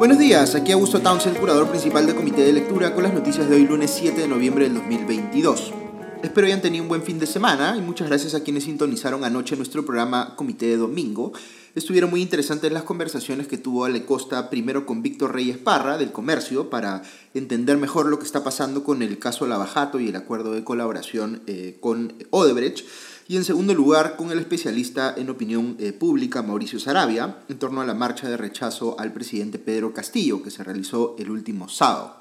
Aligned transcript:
Buenos 0.00 0.18
días, 0.18 0.54
aquí 0.54 0.72
Augusto 0.72 1.00
Townsend, 1.00 1.36
curador 1.38 1.68
principal 1.68 2.06
del 2.06 2.16
Comité 2.16 2.40
de 2.40 2.54
Lectura, 2.54 2.94
con 2.94 3.02
las 3.02 3.12
noticias 3.12 3.50
de 3.50 3.56
hoy 3.56 3.66
lunes 3.66 3.90
7 3.90 4.18
de 4.18 4.28
noviembre 4.28 4.64
del 4.64 4.76
2022. 4.76 5.74
Espero 6.22 6.46
hayan 6.46 6.62
tenido 6.62 6.84
un 6.84 6.88
buen 6.88 7.02
fin 7.02 7.18
de 7.18 7.26
semana 7.26 7.76
y 7.76 7.82
muchas 7.82 8.08
gracias 8.08 8.34
a 8.34 8.42
quienes 8.42 8.64
sintonizaron 8.64 9.24
anoche 9.24 9.56
nuestro 9.56 9.84
programa 9.84 10.36
Comité 10.36 10.68
de 10.68 10.78
Domingo. 10.78 11.34
Estuvieron 11.74 12.08
muy 12.08 12.22
interesantes 12.22 12.72
las 12.72 12.84
conversaciones 12.84 13.46
que 13.46 13.58
tuvo 13.58 13.84
Ale 13.84 14.06
Costa 14.06 14.48
primero 14.48 14.86
con 14.86 15.02
Víctor 15.02 15.34
Reyes 15.34 15.58
Parra 15.58 15.98
del 15.98 16.12
Comercio 16.12 16.70
para 16.70 17.02
entender 17.34 17.76
mejor 17.76 18.06
lo 18.06 18.18
que 18.18 18.24
está 18.24 18.42
pasando 18.42 18.82
con 18.82 19.02
el 19.02 19.18
caso 19.18 19.46
Lavajato 19.46 20.00
y 20.00 20.08
el 20.08 20.16
acuerdo 20.16 20.52
de 20.52 20.64
colaboración 20.64 21.42
eh, 21.46 21.76
con 21.78 22.14
Odebrecht. 22.30 22.86
Y 23.30 23.36
en 23.36 23.44
segundo 23.44 23.74
lugar, 23.74 24.16
con 24.16 24.32
el 24.32 24.40
especialista 24.40 25.14
en 25.16 25.30
opinión 25.30 25.76
eh, 25.78 25.92
pública 25.92 26.42
Mauricio 26.42 26.80
Sarabia 26.80 27.36
en 27.48 27.60
torno 27.60 27.80
a 27.80 27.86
la 27.86 27.94
marcha 27.94 28.28
de 28.28 28.36
rechazo 28.36 28.98
al 28.98 29.12
presidente 29.12 29.60
Pedro 29.60 29.94
Castillo 29.94 30.42
que 30.42 30.50
se 30.50 30.64
realizó 30.64 31.14
el 31.16 31.30
último 31.30 31.68
sábado. 31.68 32.16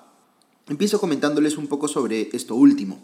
Empiezo 0.68 1.00
comentándoles 1.00 1.58
un 1.58 1.66
poco 1.66 1.88
sobre 1.88 2.30
esto 2.34 2.54
último. 2.54 3.04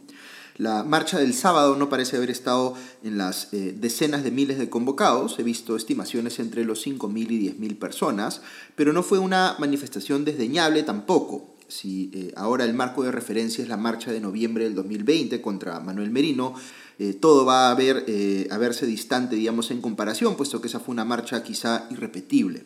La 0.57 0.83
marcha 0.83 1.17
del 1.17 1.33
sábado 1.33 1.75
no 1.77 1.89
parece 1.89 2.17
haber 2.17 2.29
estado 2.29 2.75
en 3.03 3.17
las 3.17 3.51
eh, 3.53 3.73
decenas 3.75 4.23
de 4.23 4.29
miles 4.29 4.59
de 4.59 4.69
convocados, 4.69 5.39
he 5.39 5.43
visto 5.43 5.75
estimaciones 5.75 6.37
entre 6.37 6.63
los 6.63 6.85
5.000 6.85 7.31
y 7.31 7.49
10.000 7.49 7.79
personas, 7.79 8.41
pero 8.75 8.93
no 8.93 9.01
fue 9.01 9.17
una 9.17 9.55
manifestación 9.57 10.25
desdeñable 10.25 10.83
tampoco. 10.83 11.55
Si 11.67 12.11
eh, 12.13 12.31
ahora 12.35 12.65
el 12.65 12.75
marco 12.75 13.01
de 13.01 13.11
referencia 13.11 13.63
es 13.63 13.67
la 13.67 13.77
marcha 13.77 14.11
de 14.11 14.19
noviembre 14.19 14.65
del 14.65 14.75
2020 14.75 15.41
contra 15.41 15.79
Manuel 15.79 16.11
Merino, 16.11 16.53
eh, 16.99 17.13
todo 17.13 17.45
va 17.45 17.71
a, 17.71 17.75
ver, 17.75 18.05
a 18.49 18.57
verse 18.57 18.85
distante, 18.85 19.35
digamos, 19.35 19.71
en 19.71 19.81
comparación, 19.81 20.35
puesto 20.35 20.61
que 20.61 20.67
esa 20.67 20.79
fue 20.79 20.93
una 20.93 21.05
marcha 21.05 21.43
quizá 21.43 21.87
irrepetible 21.89 22.65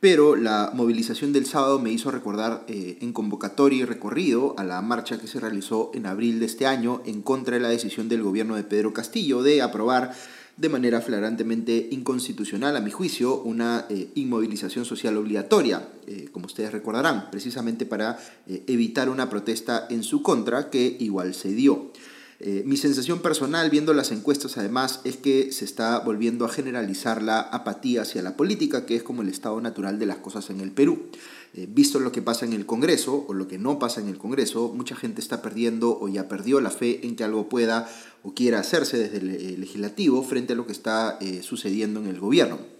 pero 0.00 0.36
la 0.36 0.70
movilización 0.74 1.32
del 1.32 1.46
sábado 1.46 1.78
me 1.78 1.90
hizo 1.90 2.10
recordar 2.10 2.64
eh, 2.68 2.98
en 3.00 3.12
convocatoria 3.12 3.80
y 3.80 3.84
recorrido 3.84 4.54
a 4.56 4.64
la 4.64 4.80
marcha 4.80 5.18
que 5.18 5.26
se 5.26 5.40
realizó 5.40 5.90
en 5.94 6.06
abril 6.06 6.38
de 6.38 6.46
este 6.46 6.66
año 6.66 7.02
en 7.04 7.22
contra 7.22 7.56
de 7.56 7.62
la 7.62 7.68
decisión 7.68 8.08
del 8.08 8.22
gobierno 8.22 8.54
de 8.54 8.62
Pedro 8.62 8.92
Castillo 8.92 9.42
de 9.42 9.60
aprobar 9.60 10.14
de 10.56 10.68
manera 10.68 11.00
flagrantemente 11.00 11.88
inconstitucional, 11.92 12.76
a 12.76 12.80
mi 12.80 12.90
juicio, 12.90 13.40
una 13.42 13.86
eh, 13.88 14.10
inmovilización 14.16 14.84
social 14.84 15.16
obligatoria, 15.16 15.88
eh, 16.08 16.28
como 16.32 16.46
ustedes 16.46 16.72
recordarán, 16.72 17.30
precisamente 17.30 17.86
para 17.86 18.18
evitar 18.66 19.08
una 19.08 19.30
protesta 19.30 19.86
en 19.88 20.02
su 20.02 20.20
contra 20.22 20.68
que 20.68 20.96
igual 20.98 21.32
se 21.34 21.50
dio. 21.50 21.92
Eh, 22.40 22.62
mi 22.64 22.76
sensación 22.76 23.20
personal 23.20 23.68
viendo 23.68 23.92
las 23.92 24.12
encuestas 24.12 24.58
además 24.58 25.00
es 25.02 25.16
que 25.16 25.50
se 25.50 25.64
está 25.64 25.98
volviendo 25.98 26.44
a 26.44 26.48
generalizar 26.48 27.20
la 27.20 27.40
apatía 27.40 28.02
hacia 28.02 28.22
la 28.22 28.36
política, 28.36 28.86
que 28.86 28.94
es 28.94 29.02
como 29.02 29.22
el 29.22 29.28
estado 29.28 29.60
natural 29.60 29.98
de 29.98 30.06
las 30.06 30.18
cosas 30.18 30.48
en 30.50 30.60
el 30.60 30.70
Perú. 30.70 31.08
Eh, 31.54 31.66
visto 31.68 31.98
lo 31.98 32.12
que 32.12 32.22
pasa 32.22 32.46
en 32.46 32.52
el 32.52 32.64
Congreso 32.64 33.24
o 33.26 33.34
lo 33.34 33.48
que 33.48 33.58
no 33.58 33.80
pasa 33.80 34.00
en 34.00 34.06
el 34.06 34.18
Congreso, 34.18 34.72
mucha 34.72 34.94
gente 34.94 35.20
está 35.20 35.42
perdiendo 35.42 35.98
o 36.00 36.08
ya 36.08 36.28
perdió 36.28 36.60
la 36.60 36.70
fe 36.70 37.04
en 37.04 37.16
que 37.16 37.24
algo 37.24 37.48
pueda 37.48 37.88
o 38.22 38.34
quiera 38.34 38.60
hacerse 38.60 38.98
desde 38.98 39.18
el 39.18 39.30
eh, 39.30 39.58
legislativo 39.58 40.22
frente 40.22 40.52
a 40.52 40.56
lo 40.56 40.66
que 40.66 40.72
está 40.72 41.18
sucediendo 41.42 42.00
en 42.00 42.06
el 42.06 42.20
gobierno. 42.20 42.77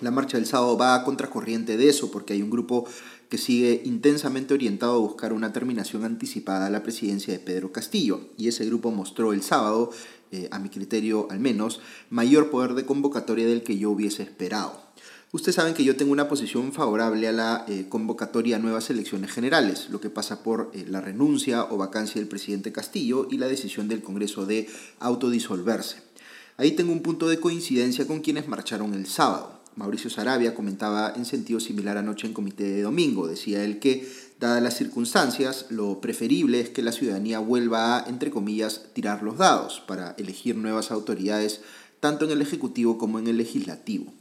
La 0.00 0.10
marcha 0.10 0.36
del 0.36 0.46
sábado 0.46 0.76
va 0.76 0.94
a 0.94 1.04
contracorriente 1.04 1.78
de 1.78 1.88
eso 1.88 2.10
porque 2.10 2.34
hay 2.34 2.42
un 2.42 2.50
grupo 2.50 2.86
que 3.30 3.38
sigue 3.38 3.80
intensamente 3.86 4.52
orientado 4.52 4.94
a 4.94 4.98
buscar 4.98 5.32
una 5.32 5.54
terminación 5.54 6.04
anticipada 6.04 6.66
a 6.66 6.70
la 6.70 6.82
presidencia 6.82 7.32
de 7.32 7.38
Pedro 7.38 7.72
Castillo. 7.72 8.20
Y 8.36 8.48
ese 8.48 8.66
grupo 8.66 8.90
mostró 8.90 9.32
el 9.32 9.42
sábado, 9.42 9.90
eh, 10.32 10.48
a 10.50 10.58
mi 10.58 10.68
criterio 10.68 11.28
al 11.30 11.40
menos, 11.40 11.80
mayor 12.10 12.50
poder 12.50 12.74
de 12.74 12.84
convocatoria 12.84 13.46
del 13.46 13.62
que 13.62 13.78
yo 13.78 13.90
hubiese 13.90 14.22
esperado. 14.22 14.84
Ustedes 15.32 15.56
saben 15.56 15.72
que 15.72 15.84
yo 15.84 15.96
tengo 15.96 16.12
una 16.12 16.28
posición 16.28 16.72
favorable 16.72 17.26
a 17.26 17.32
la 17.32 17.64
eh, 17.66 17.86
convocatoria 17.88 18.56
a 18.56 18.58
nuevas 18.58 18.90
elecciones 18.90 19.32
generales, 19.32 19.88
lo 19.88 20.00
que 20.00 20.10
pasa 20.10 20.42
por 20.42 20.70
eh, 20.74 20.84
la 20.86 21.00
renuncia 21.00 21.64
o 21.64 21.78
vacancia 21.78 22.20
del 22.20 22.28
presidente 22.28 22.70
Castillo 22.70 23.28
y 23.30 23.38
la 23.38 23.48
decisión 23.48 23.88
del 23.88 24.02
Congreso 24.02 24.44
de 24.44 24.68
autodisolverse. 25.00 26.02
Ahí 26.58 26.72
tengo 26.72 26.92
un 26.92 27.02
punto 27.02 27.28
de 27.28 27.40
coincidencia 27.40 28.06
con 28.06 28.20
quienes 28.20 28.46
marcharon 28.46 28.92
el 28.92 29.06
sábado. 29.06 29.55
Mauricio 29.76 30.08
Sarabia 30.08 30.54
comentaba 30.54 31.12
en 31.16 31.26
sentido 31.26 31.60
similar 31.60 31.98
anoche 31.98 32.26
en 32.26 32.32
Comité 32.32 32.64
de 32.64 32.82
Domingo. 32.82 33.28
Decía 33.28 33.62
él 33.62 33.78
que, 33.78 34.08
dadas 34.40 34.62
las 34.62 34.76
circunstancias, 34.76 35.66
lo 35.70 36.00
preferible 36.00 36.60
es 36.60 36.70
que 36.70 36.82
la 36.82 36.92
ciudadanía 36.92 37.38
vuelva 37.38 37.98
a, 37.98 38.08
entre 38.08 38.30
comillas, 38.30 38.86
tirar 38.94 39.22
los 39.22 39.36
dados 39.36 39.82
para 39.86 40.14
elegir 40.18 40.56
nuevas 40.56 40.90
autoridades 40.90 41.60
tanto 42.00 42.24
en 42.24 42.30
el 42.30 42.42
Ejecutivo 42.42 42.98
como 42.98 43.18
en 43.18 43.26
el 43.26 43.36
Legislativo. 43.36 44.12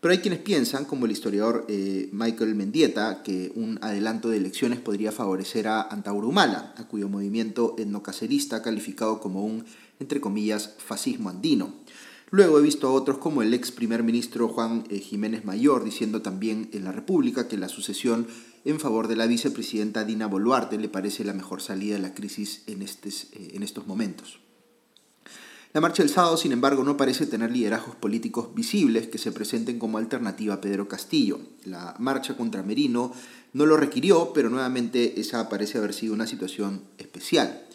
Pero 0.00 0.12
hay 0.12 0.18
quienes 0.18 0.40
piensan, 0.40 0.84
como 0.84 1.06
el 1.06 1.12
historiador 1.12 1.64
eh, 1.68 2.08
Michael 2.12 2.56
Mendieta, 2.56 3.22
que 3.22 3.52
un 3.54 3.78
adelanto 3.82 4.28
de 4.28 4.36
elecciones 4.36 4.80
podría 4.80 5.12
favorecer 5.12 5.68
a 5.68 5.82
Antauro 5.82 6.28
Humala, 6.28 6.74
a 6.76 6.88
cuyo 6.88 7.08
movimiento 7.08 7.76
etnocacerista 7.78 8.62
calificado 8.62 9.20
como 9.20 9.44
un, 9.44 9.64
entre 10.00 10.20
comillas, 10.20 10.74
fascismo 10.78 11.30
andino. 11.30 11.72
Luego 12.32 12.58
he 12.58 12.62
visto 12.62 12.88
a 12.88 12.92
otros 12.92 13.18
como 13.18 13.42
el 13.42 13.52
ex 13.52 13.70
primer 13.72 14.02
ministro 14.02 14.48
Juan 14.48 14.84
eh, 14.88 15.00
Jiménez 15.00 15.44
Mayor 15.44 15.84
diciendo 15.84 16.22
también 16.22 16.70
en 16.72 16.82
la 16.82 16.90
República 16.90 17.46
que 17.46 17.58
la 17.58 17.68
sucesión 17.68 18.26
en 18.64 18.80
favor 18.80 19.06
de 19.06 19.16
la 19.16 19.26
vicepresidenta 19.26 20.04
Dina 20.04 20.28
Boluarte 20.28 20.78
le 20.78 20.88
parece 20.88 21.24
la 21.24 21.34
mejor 21.34 21.60
salida 21.60 21.96
de 21.96 22.00
la 22.00 22.14
crisis 22.14 22.62
en, 22.66 22.80
eh, 22.80 22.88
en 23.52 23.62
estos 23.62 23.86
momentos. 23.86 24.40
La 25.74 25.82
marcha 25.82 26.02
del 26.02 26.10
sábado, 26.10 26.38
sin 26.38 26.52
embargo, 26.52 26.82
no 26.84 26.96
parece 26.96 27.26
tener 27.26 27.50
liderazgos 27.50 27.96
políticos 27.96 28.54
visibles 28.54 29.08
que 29.08 29.18
se 29.18 29.32
presenten 29.32 29.78
como 29.78 29.98
alternativa 29.98 30.54
a 30.54 30.60
Pedro 30.62 30.88
Castillo. 30.88 31.38
La 31.66 31.96
marcha 31.98 32.34
contra 32.34 32.62
Merino 32.62 33.12
no 33.52 33.66
lo 33.66 33.76
requirió, 33.76 34.32
pero 34.32 34.48
nuevamente 34.48 35.20
esa 35.20 35.50
parece 35.50 35.76
haber 35.76 35.92
sido 35.92 36.14
una 36.14 36.26
situación 36.26 36.80
especial. 36.96 37.66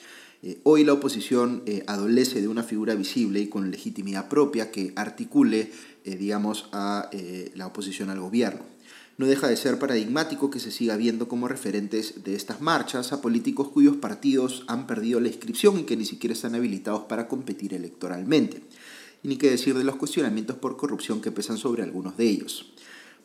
Eh, 0.44 0.60
hoy 0.64 0.84
la 0.84 0.94
oposición 0.94 1.64
eh, 1.66 1.84
adolece 1.88 2.42
de 2.42 2.48
una 2.48 2.64
figura 2.64 2.94
visible 2.94 3.40
y 3.40 3.48
con 3.48 3.72
legitimidad 3.72 4.30
propia 4.30 4.72
que 4.72 4.94
articule, 4.96 5.72
eh, 6.04 6.16
digamos, 6.16 6.70
a 6.72 7.10
la 7.56 7.68
oposición 7.68 8.10
al 8.10 8.20
gobierno. 8.20 8.62
No 9.18 9.26
deja 9.26 9.48
de 9.48 9.58
ser 9.58 9.80
paradigmático 9.80 10.52
que 10.52 10.60
se 10.60 10.70
siga 10.70 10.96
viendo 10.96 11.28
como 11.28 11.48
referentes 11.48 12.24
de 12.24 12.36
estas 12.36 12.62
marchas 12.62 13.12
a 13.14 13.20
políticos 13.20 13.70
cuyos 13.70 13.96
partidos 13.96 14.64
han 14.68 14.86
perdido 14.86 15.20
la 15.20 15.30
inscripción 15.30 15.80
y 15.80 15.84
que 15.84 15.98
ni 15.98 16.06
siquiera 16.06 16.34
están 16.34 16.54
habilitados 16.54 17.06
para 17.06 17.28
competir 17.28 17.74
electoralmente. 17.74 18.62
Ni 19.24 19.38
qué 19.38 19.50
decir 19.50 19.76
de 19.76 19.84
los 19.84 19.96
cuestionamientos 19.96 20.58
por 20.58 20.78
corrupción 20.78 21.20
que 21.20 21.32
pesan 21.32 21.58
sobre 21.58 21.82
algunos 21.82 22.16
de 22.16 22.26
ellos. 22.26 22.74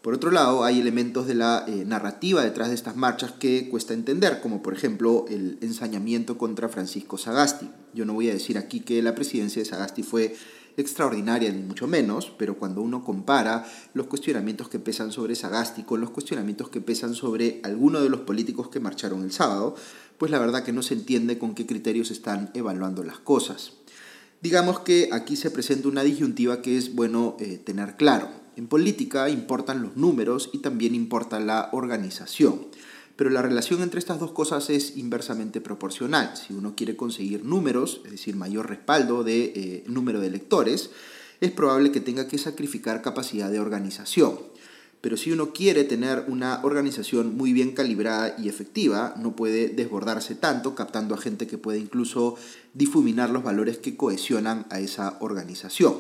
Por 0.02 0.14
otro 0.14 0.32
lado, 0.32 0.64
hay 0.64 0.80
elementos 0.80 1.28
de 1.28 1.36
la 1.36 1.64
eh, 1.68 1.84
narrativa 1.86 2.42
detrás 2.42 2.70
de 2.70 2.74
estas 2.74 2.96
marchas 2.96 3.30
que 3.30 3.68
cuesta 3.68 3.94
entender, 3.94 4.40
como 4.40 4.60
por 4.60 4.74
ejemplo 4.74 5.26
el 5.28 5.58
ensañamiento 5.60 6.36
contra 6.36 6.68
Francisco 6.68 7.18
Sagasti. 7.18 7.70
Yo 7.94 8.04
no 8.04 8.14
voy 8.14 8.28
a 8.28 8.32
decir 8.32 8.58
aquí 8.58 8.80
que 8.80 9.00
la 9.00 9.14
presidencia 9.14 9.62
de 9.62 9.68
Sagasti 9.68 10.02
fue 10.02 10.34
extraordinaria, 10.76 11.52
ni 11.52 11.62
mucho 11.62 11.86
menos, 11.86 12.32
pero 12.36 12.58
cuando 12.58 12.82
uno 12.82 13.04
compara 13.04 13.64
los 13.94 14.08
cuestionamientos 14.08 14.68
que 14.68 14.80
pesan 14.80 15.12
sobre 15.12 15.36
Sagasti 15.36 15.84
con 15.84 16.00
los 16.00 16.10
cuestionamientos 16.10 16.68
que 16.68 16.80
pesan 16.80 17.14
sobre 17.14 17.60
alguno 17.62 18.00
de 18.00 18.08
los 18.08 18.22
políticos 18.22 18.70
que 18.70 18.80
marcharon 18.80 19.22
el 19.22 19.30
sábado, 19.30 19.76
pues 20.18 20.32
la 20.32 20.40
verdad 20.40 20.64
que 20.64 20.72
no 20.72 20.82
se 20.82 20.94
entiende 20.94 21.38
con 21.38 21.54
qué 21.54 21.64
criterios 21.64 22.10
están 22.10 22.50
evaluando 22.54 23.04
las 23.04 23.20
cosas. 23.20 23.74
Digamos 24.40 24.80
que 24.80 25.10
aquí 25.12 25.36
se 25.36 25.52
presenta 25.52 25.86
una 25.86 26.02
disyuntiva 26.02 26.60
que 26.60 26.76
es 26.76 26.92
bueno 26.92 27.36
eh, 27.38 27.58
tener 27.64 27.94
claro. 27.96 28.41
En 28.56 28.66
política 28.66 29.28
importan 29.30 29.82
los 29.82 29.96
números 29.96 30.50
y 30.52 30.58
también 30.58 30.94
importa 30.94 31.40
la 31.40 31.70
organización. 31.72 32.66
Pero 33.16 33.30
la 33.30 33.42
relación 33.42 33.82
entre 33.82 33.98
estas 33.98 34.20
dos 34.20 34.32
cosas 34.32 34.70
es 34.70 34.96
inversamente 34.96 35.60
proporcional. 35.60 36.36
Si 36.36 36.54
uno 36.54 36.74
quiere 36.74 36.96
conseguir 36.96 37.44
números, 37.44 38.00
es 38.04 38.12
decir, 38.12 38.36
mayor 38.36 38.68
respaldo 38.68 39.22
de 39.24 39.44
eh, 39.54 39.84
número 39.86 40.20
de 40.20 40.28
electores, 40.28 40.90
es 41.40 41.50
probable 41.50 41.92
que 41.92 42.00
tenga 42.00 42.28
que 42.28 42.38
sacrificar 42.38 43.02
capacidad 43.02 43.50
de 43.50 43.60
organización. 43.60 44.38
Pero 45.00 45.16
si 45.16 45.32
uno 45.32 45.52
quiere 45.52 45.82
tener 45.82 46.26
una 46.28 46.60
organización 46.62 47.36
muy 47.36 47.52
bien 47.52 47.72
calibrada 47.72 48.36
y 48.38 48.48
efectiva, 48.48 49.14
no 49.18 49.34
puede 49.34 49.68
desbordarse 49.68 50.36
tanto 50.36 50.76
captando 50.76 51.14
a 51.14 51.18
gente 51.18 51.48
que 51.48 51.58
puede 51.58 51.80
incluso 51.80 52.36
difuminar 52.72 53.30
los 53.30 53.42
valores 53.42 53.78
que 53.78 53.96
cohesionan 53.96 54.64
a 54.70 54.78
esa 54.78 55.16
organización. 55.20 55.94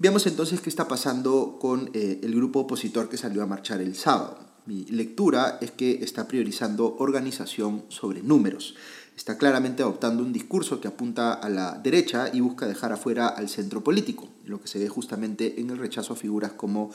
Veamos 0.00 0.26
entonces 0.26 0.62
qué 0.62 0.70
está 0.70 0.88
pasando 0.88 1.58
con 1.60 1.90
eh, 1.92 2.20
el 2.22 2.34
grupo 2.34 2.60
opositor 2.60 3.10
que 3.10 3.18
salió 3.18 3.42
a 3.42 3.46
marchar 3.46 3.82
el 3.82 3.94
sábado. 3.94 4.38
Mi 4.64 4.86
lectura 4.86 5.58
es 5.60 5.72
que 5.72 6.02
está 6.02 6.26
priorizando 6.26 6.96
organización 7.00 7.84
sobre 7.88 8.22
números. 8.22 8.76
Está 9.14 9.36
claramente 9.36 9.82
adoptando 9.82 10.22
un 10.22 10.32
discurso 10.32 10.80
que 10.80 10.88
apunta 10.88 11.34
a 11.34 11.50
la 11.50 11.72
derecha 11.72 12.30
y 12.32 12.40
busca 12.40 12.66
dejar 12.66 12.94
afuera 12.94 13.28
al 13.28 13.50
centro 13.50 13.84
político, 13.84 14.26
lo 14.46 14.62
que 14.62 14.68
se 14.68 14.78
ve 14.78 14.88
justamente 14.88 15.60
en 15.60 15.68
el 15.68 15.76
rechazo 15.76 16.14
a 16.14 16.16
figuras 16.16 16.52
como 16.52 16.90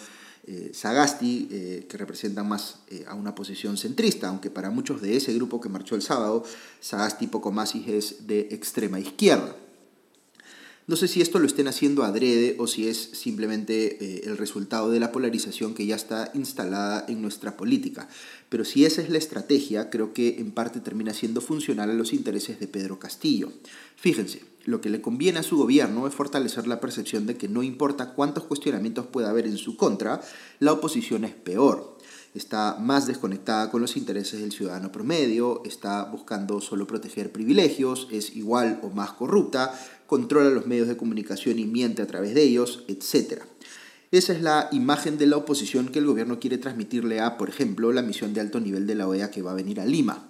eh, 0.47 0.71
Sagasti, 0.73 1.47
eh, 1.51 1.85
que 1.87 1.97
representan 1.99 2.49
más 2.49 2.79
a 3.07 3.13
una 3.13 3.35
posición 3.35 3.77
centrista, 3.77 4.29
aunque 4.29 4.49
para 4.49 4.71
muchos 4.71 4.99
de 5.03 5.15
ese 5.15 5.31
grupo 5.35 5.61
que 5.61 5.69
marchó 5.69 5.93
el 5.93 6.01
sábado, 6.01 6.43
Sagasti 6.81 7.27
poco 7.27 7.51
más 7.51 7.75
es 7.75 8.25
de 8.25 8.47
extrema 8.49 8.99
izquierda. 8.99 9.55
No 10.87 10.95
sé 10.95 11.07
si 11.07 11.19
esto 11.19 11.39
lo 11.39 11.47
estén 11.47 11.67
haciendo 11.67 12.03
adrede 12.03 12.57
o 12.59 12.67
si 12.67 12.87
es 12.87 13.09
simplemente 13.13 13.97
eh, 13.99 14.21
el 14.25 14.37
resultado 14.37 14.91
de 14.91 14.99
la 14.99 15.11
polarización 15.11 15.73
que 15.73 15.87
ya 15.87 15.95
está 15.95 16.29
instalada 16.35 17.05
en 17.07 17.23
nuestra 17.23 17.57
política. 17.57 18.07
Pero 18.49 18.65
si 18.65 18.85
esa 18.85 19.01
es 19.01 19.09
la 19.09 19.17
estrategia, 19.17 19.89
creo 19.89 20.13
que 20.13 20.37
en 20.37 20.51
parte 20.51 20.81
termina 20.81 21.11
siendo 21.15 21.41
funcional 21.41 21.89
a 21.89 21.93
los 21.93 22.13
intereses 22.13 22.59
de 22.59 22.67
Pedro 22.67 22.99
Castillo. 22.99 23.51
Fíjense, 23.95 24.43
lo 24.65 24.79
que 24.79 24.91
le 24.91 25.01
conviene 25.01 25.39
a 25.39 25.43
su 25.43 25.57
gobierno 25.57 26.05
es 26.05 26.13
fortalecer 26.13 26.67
la 26.67 26.79
percepción 26.79 27.25
de 27.25 27.35
que 27.35 27.49
no 27.49 27.63
importa 27.63 28.13
cuántos 28.13 28.43
cuestionamientos 28.43 29.07
pueda 29.07 29.31
haber 29.31 29.47
en 29.47 29.57
su 29.57 29.77
contra, 29.77 30.21
la 30.59 30.73
oposición 30.73 31.23
es 31.23 31.33
peor 31.33 31.95
está 32.35 32.77
más 32.79 33.07
desconectada 33.07 33.71
con 33.71 33.81
los 33.81 33.95
intereses 33.95 34.41
del 34.41 34.51
ciudadano 34.51 34.91
promedio, 34.91 35.61
está 35.63 36.03
buscando 36.03 36.59
solo 36.59 36.85
proteger 36.85 37.31
privilegios, 37.31 38.09
es 38.11 38.35
igual 38.35 38.79
o 38.83 38.89
más 38.89 39.13
corrupta, 39.13 39.73
controla 40.07 40.49
los 40.49 40.67
medios 40.67 40.87
de 40.87 40.97
comunicación 40.97 41.59
y 41.59 41.65
miente 41.65 42.01
a 42.01 42.07
través 42.07 42.33
de 42.33 42.43
ellos, 42.43 42.83
etc. 42.87 43.43
Esa 44.11 44.33
es 44.33 44.41
la 44.41 44.69
imagen 44.71 45.17
de 45.17 45.25
la 45.25 45.37
oposición 45.37 45.89
que 45.89 45.99
el 45.99 46.05
gobierno 46.05 46.39
quiere 46.39 46.57
transmitirle 46.57 47.19
a, 47.19 47.37
por 47.37 47.49
ejemplo, 47.49 47.91
la 47.91 48.01
misión 48.01 48.33
de 48.33 48.41
alto 48.41 48.59
nivel 48.59 48.87
de 48.87 48.95
la 48.95 49.07
OEA 49.07 49.31
que 49.31 49.41
va 49.41 49.51
a 49.51 49.55
venir 49.55 49.79
a 49.79 49.85
Lima. 49.85 50.29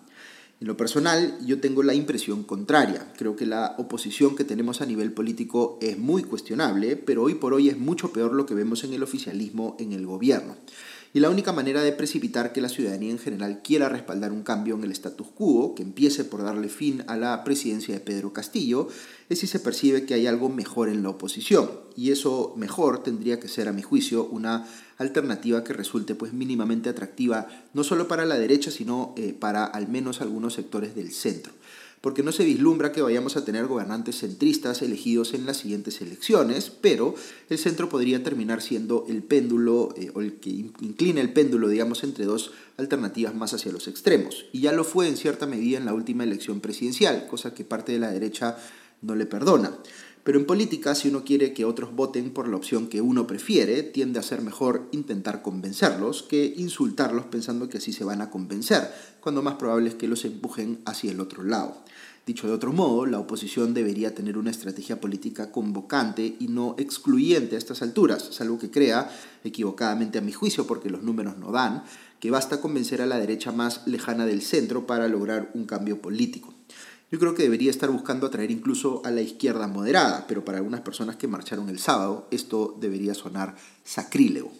En 0.61 0.67
lo 0.67 0.77
personal, 0.77 1.37
yo 1.45 1.59
tengo 1.59 1.83
la 1.83 1.93
impresión 1.93 2.43
contraria. 2.43 3.11
Creo 3.17 3.35
que 3.35 3.45
la 3.45 3.75
oposición 3.77 4.37
que 4.37 4.45
tenemos 4.45 4.81
a 4.81 4.85
nivel 4.85 5.11
político 5.11 5.77
es 5.81 5.97
muy 5.97 6.23
cuestionable, 6.23 6.95
pero 6.95 7.23
hoy 7.23 7.35
por 7.35 7.53
hoy 7.53 7.67
es 7.67 7.77
mucho 7.77 8.13
peor 8.13 8.33
lo 8.33 8.45
que 8.45 8.53
vemos 8.53 8.85
en 8.85 8.93
el 8.93 9.03
oficialismo 9.03 9.75
en 9.79 9.91
el 9.91 10.05
gobierno. 10.05 10.55
Y 11.15 11.21
la 11.21 11.29
única 11.29 11.53
manera 11.53 11.81
de 11.81 11.93
precipitar 11.93 12.51
que 12.51 12.59
la 12.59 12.67
ciudadanía 12.67 13.09
en 13.09 13.19
general 13.19 13.61
quiera 13.63 13.87
respaldar 13.87 14.33
un 14.33 14.43
cambio 14.43 14.75
en 14.75 14.83
el 14.83 14.91
status 14.91 15.27
quo, 15.27 15.73
que 15.73 15.81
empiece 15.81 16.25
por 16.25 16.43
darle 16.43 16.67
fin 16.67 17.05
a 17.07 17.15
la 17.15 17.45
presidencia 17.45 17.93
de 17.93 18.01
Pedro 18.01 18.33
Castillo, 18.33 18.89
es 19.29 19.39
si 19.39 19.47
se 19.47 19.61
percibe 19.61 20.05
que 20.05 20.13
hay 20.13 20.27
algo 20.27 20.49
mejor 20.49 20.89
en 20.89 21.03
la 21.03 21.09
oposición. 21.11 21.71
Y 21.95 22.11
eso 22.11 22.53
mejor 22.57 23.01
tendría 23.01 23.39
que 23.39 23.47
ser, 23.47 23.69
a 23.69 23.71
mi 23.71 23.81
juicio, 23.81 24.25
una 24.25 24.67
alternativa 24.97 25.63
que 25.63 25.71
resulte 25.71 26.15
pues 26.15 26.33
mínimamente 26.33 26.89
atractiva, 26.89 27.47
no 27.73 27.85
solo 27.85 28.09
para 28.09 28.25
la 28.25 28.37
derecha, 28.37 28.69
sino 28.69 29.13
eh, 29.15 29.31
para 29.31 29.63
al 29.63 29.87
menos 29.87 30.19
algunos 30.19 30.55
sectores 30.55 30.95
del 30.95 31.13
centro 31.13 31.53
porque 32.05 32.21
no 32.21 32.31
se 32.31 32.43
vislumbra 32.43 32.91
que 32.91 33.01
vayamos 33.01 33.35
a 33.35 33.43
tener 33.45 33.65
gobernantes 33.65 34.19
centristas 34.19 34.83
elegidos 34.83 35.33
en 35.33 35.47
las 35.47 35.57
siguientes 35.57 36.01
elecciones, 36.01 36.69
pero 36.69 37.15
el 37.49 37.57
centro 37.57 37.89
podría 37.89 38.21
terminar 38.21 38.61
siendo 38.61 39.07
el 39.09 39.23
péndulo, 39.23 39.91
eh, 39.97 40.11
o 40.13 40.21
el 40.21 40.35
que 40.35 40.51
inclina 40.51 41.19
el 41.19 41.33
péndulo, 41.33 41.67
digamos, 41.67 42.03
entre 42.03 42.25
dos 42.25 42.51
alternativas 42.77 43.33
más 43.33 43.55
hacia 43.55 43.71
los 43.71 43.87
extremos. 43.87 44.45
Y 44.51 44.61
ya 44.61 44.71
lo 44.71 44.83
fue 44.83 45.07
en 45.07 45.17
cierta 45.17 45.47
medida 45.47 45.79
en 45.79 45.85
la 45.85 45.95
última 45.95 46.23
elección 46.23 46.59
presidencial, 46.59 47.25
cosa 47.25 47.55
que 47.55 47.63
parte 47.63 47.93
de 47.93 47.97
la 47.97 48.11
derecha 48.11 48.55
no 49.01 49.15
le 49.15 49.25
perdona. 49.25 49.75
Pero 50.25 50.39
en 50.39 50.47
política, 50.47 50.95
si 50.95 51.09
uno 51.09 51.23
quiere 51.23 51.53
que 51.53 51.65
otros 51.65 51.95
voten 51.95 52.31
por 52.31 52.47
la 52.47 52.55
opción 52.55 52.87
que 52.87 52.99
uno 52.99 53.27
prefiere, 53.27 53.83
tiende 53.83 54.17
a 54.17 54.23
ser 54.23 54.41
mejor 54.41 54.89
intentar 54.91 55.43
convencerlos 55.43 56.23
que 56.23 56.51
insultarlos 56.57 57.27
pensando 57.27 57.69
que 57.69 57.77
así 57.77 57.93
se 57.93 58.03
van 58.03 58.23
a 58.23 58.31
convencer, 58.31 58.91
cuando 59.19 59.43
más 59.43 59.53
probable 59.53 59.89
es 59.89 59.93
que 59.93 60.07
los 60.07 60.25
empujen 60.25 60.79
hacia 60.85 61.11
el 61.11 61.19
otro 61.19 61.43
lado. 61.43 61.77
Dicho 62.25 62.47
de 62.47 62.53
otro 62.53 62.73
modo, 62.73 63.05
la 63.05 63.19
oposición 63.19 63.75
debería 63.75 64.15
tener 64.15 64.39
una 64.39 64.49
estrategia 64.49 64.99
política 64.99 65.51
convocante 65.51 66.37
y 66.39 66.47
no 66.47 66.73
excluyente 66.79 67.53
a 67.53 67.59
estas 67.59 67.83
alturas, 67.83 68.27
salvo 68.31 68.57
que 68.57 68.71
crea, 68.71 69.15
equivocadamente 69.43 70.17
a 70.17 70.21
mi 70.21 70.31
juicio 70.31 70.65
porque 70.65 70.89
los 70.89 71.03
números 71.03 71.37
no 71.37 71.51
dan, 71.51 71.83
que 72.19 72.31
basta 72.31 72.61
convencer 72.61 73.03
a 73.03 73.05
la 73.05 73.19
derecha 73.19 73.51
más 73.51 73.85
lejana 73.85 74.25
del 74.25 74.41
centro 74.41 74.87
para 74.87 75.07
lograr 75.07 75.51
un 75.53 75.65
cambio 75.65 76.01
político. 76.01 76.54
Yo 77.11 77.19
creo 77.19 77.35
que 77.35 77.43
debería 77.43 77.69
estar 77.69 77.91
buscando 77.91 78.25
atraer 78.27 78.49
incluso 78.49 79.01
a 79.05 79.11
la 79.11 79.21
izquierda 79.21 79.67
moderada, 79.67 80.25
pero 80.27 80.43
para 80.43 80.57
algunas 80.57 80.81
personas 80.81 81.15
que 81.15 81.27
marcharon 81.27 81.69
el 81.69 81.79
sábado 81.79 82.27
esto 82.31 82.75
debería 82.79 83.13
sonar 83.13 83.55
sacrílego. 83.83 84.51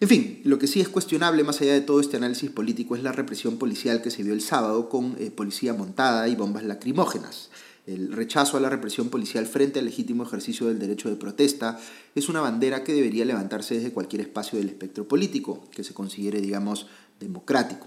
En 0.00 0.08
fin, 0.08 0.40
lo 0.44 0.58
que 0.58 0.68
sí 0.68 0.80
es 0.80 0.88
cuestionable 0.88 1.42
más 1.42 1.60
allá 1.60 1.72
de 1.72 1.80
todo 1.80 2.00
este 2.00 2.18
análisis 2.18 2.50
político 2.50 2.94
es 2.94 3.02
la 3.02 3.10
represión 3.10 3.58
policial 3.58 4.00
que 4.00 4.10
se 4.10 4.22
vio 4.22 4.32
el 4.32 4.42
sábado 4.42 4.88
con 4.88 5.16
eh, 5.18 5.32
policía 5.32 5.74
montada 5.74 6.28
y 6.28 6.36
bombas 6.36 6.62
lacrimógenas. 6.62 7.50
El 7.84 8.12
rechazo 8.12 8.58
a 8.58 8.60
la 8.60 8.68
represión 8.68 9.08
policial 9.08 9.46
frente 9.46 9.78
al 9.78 9.86
legítimo 9.86 10.22
ejercicio 10.22 10.66
del 10.66 10.78
derecho 10.78 11.08
de 11.08 11.16
protesta 11.16 11.80
es 12.14 12.28
una 12.28 12.42
bandera 12.42 12.84
que 12.84 12.92
debería 12.92 13.24
levantarse 13.24 13.76
desde 13.76 13.92
cualquier 13.92 14.20
espacio 14.20 14.58
del 14.58 14.68
espectro 14.68 15.08
político 15.08 15.64
que 15.72 15.82
se 15.82 15.94
considere, 15.94 16.42
digamos, 16.42 16.86
democrático. 17.18 17.86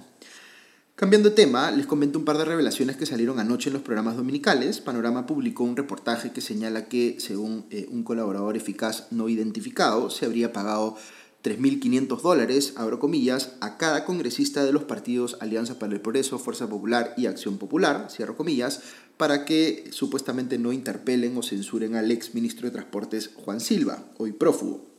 Cambiando 1.02 1.30
de 1.30 1.36
tema, 1.36 1.72
les 1.72 1.88
comento 1.88 2.20
un 2.20 2.26
par 2.26 2.38
de 2.38 2.46
revelaciones 2.46 2.96
que 2.96 3.08
salieron 3.08 3.40
anoche 3.40 3.70
en 3.70 3.74
los 3.74 3.82
programas 3.82 4.18
dominicales. 4.18 4.82
Panorama 4.82 5.26
publicó 5.26 5.64
un 5.64 5.76
reportaje 5.76 6.32
que 6.32 6.42
señala 6.42 6.86
que, 6.86 7.16
según 7.18 7.66
eh, 7.72 7.88
un 7.90 8.04
colaborador 8.04 8.56
eficaz 8.56 9.08
no 9.10 9.28
identificado, 9.28 10.12
se 10.12 10.28
habría 10.28 10.54
pagado 10.54 10.96
3.500 11.44 12.22
dólares, 12.22 12.74
abro 12.76 13.00
comillas, 13.00 13.54
a 13.62 13.78
cada 13.78 14.06
congresista 14.06 14.64
de 14.64 14.74
los 14.74 14.84
partidos 14.84 15.38
Alianza 15.40 15.80
para 15.80 15.92
el 15.92 16.02
Progreso, 16.02 16.38
Fuerza 16.38 16.70
Popular 16.70 17.16
y 17.18 17.26
Acción 17.26 17.58
Popular, 17.58 18.06
cierro 18.12 18.38
comillas, 18.38 18.82
para 19.18 19.44
que 19.44 19.90
supuestamente 19.90 20.60
no 20.60 20.72
interpelen 20.72 21.36
o 21.36 21.42
censuren 21.42 21.96
al 21.96 22.12
ex 22.12 22.36
ministro 22.36 22.68
de 22.68 22.74
Transportes 22.74 23.32
Juan 23.38 23.60
Silva, 23.60 24.06
hoy 24.20 24.34
prófugo. 24.34 24.91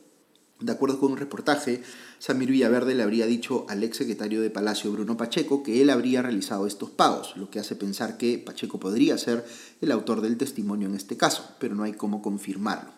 De 0.62 0.70
acuerdo 0.70 1.00
con 1.00 1.12
un 1.12 1.18
reportaje, 1.18 1.82
Samir 2.20 2.50
Villaverde 2.50 2.94
le 2.94 3.02
habría 3.02 3.26
dicho 3.26 3.66
al 3.68 3.82
ex 3.82 3.96
secretario 3.96 4.40
de 4.40 4.50
Palacio 4.50 4.92
Bruno 4.92 5.16
Pacheco 5.16 5.64
que 5.64 5.82
él 5.82 5.90
habría 5.90 6.22
realizado 6.22 6.68
estos 6.68 6.90
pagos, 6.90 7.36
lo 7.36 7.50
que 7.50 7.58
hace 7.58 7.74
pensar 7.74 8.16
que 8.16 8.38
Pacheco 8.38 8.78
podría 8.78 9.18
ser 9.18 9.44
el 9.80 9.90
autor 9.90 10.20
del 10.20 10.36
testimonio 10.36 10.88
en 10.88 10.94
este 10.94 11.16
caso, 11.16 11.56
pero 11.58 11.74
no 11.74 11.82
hay 11.82 11.94
cómo 11.94 12.22
confirmarlo. 12.22 12.90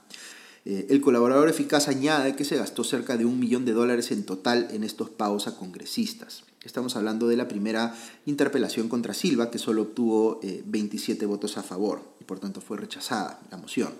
Eh, 0.67 0.87
el 0.91 1.01
colaborador 1.01 1.49
eficaz 1.49 1.89
añade 1.89 2.37
que 2.37 2.45
se 2.45 2.57
gastó 2.57 2.85
cerca 2.85 3.17
de 3.17 3.25
un 3.25 3.39
millón 3.39 3.65
de 3.65 3.73
dólares 3.73 4.11
en 4.11 4.25
total 4.25 4.69
en 4.71 4.85
estos 4.85 5.09
pagos 5.09 5.47
a 5.47 5.57
congresistas. 5.57 6.45
Estamos 6.63 6.97
hablando 6.97 7.27
de 7.29 7.37
la 7.37 7.49
primera 7.49 7.95
interpelación 8.27 8.89
contra 8.89 9.13
Silva, 9.15 9.51
que 9.51 9.59
solo 9.59 9.83
obtuvo 9.83 10.41
27 10.43 11.23
eh, 11.23 11.27
votos 11.27 11.57
a 11.59 11.63
favor 11.63 12.03
y 12.21 12.25
por 12.25 12.41
tanto 12.41 12.61
fue 12.61 12.77
rechazada 12.79 13.41
la 13.51 13.57
moción. 13.57 13.93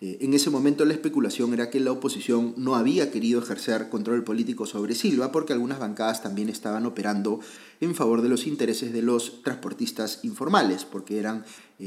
Eh, 0.00 0.18
en 0.20 0.34
ese 0.34 0.50
momento 0.50 0.84
la 0.84 0.94
especulación 0.94 1.52
era 1.54 1.70
que 1.70 1.80
la 1.80 1.92
oposición 1.92 2.54
no 2.56 2.76
había 2.76 3.10
querido 3.10 3.40
ejercer 3.40 3.88
control 3.88 4.24
político 4.24 4.64
sobre 4.66 4.94
Silva 4.94 5.32
porque 5.32 5.52
algunas 5.52 5.78
bancadas 5.78 6.22
también 6.22 6.48
estaban 6.48 6.86
operando 6.86 7.40
en 7.80 7.94
favor 7.94 8.22
de 8.22 8.28
los 8.28 8.46
intereses 8.46 8.92
de 8.92 9.02
los 9.02 9.42
transportistas 9.42 10.20
informales, 10.22 10.84
porque 10.84 11.18
eran 11.18 11.44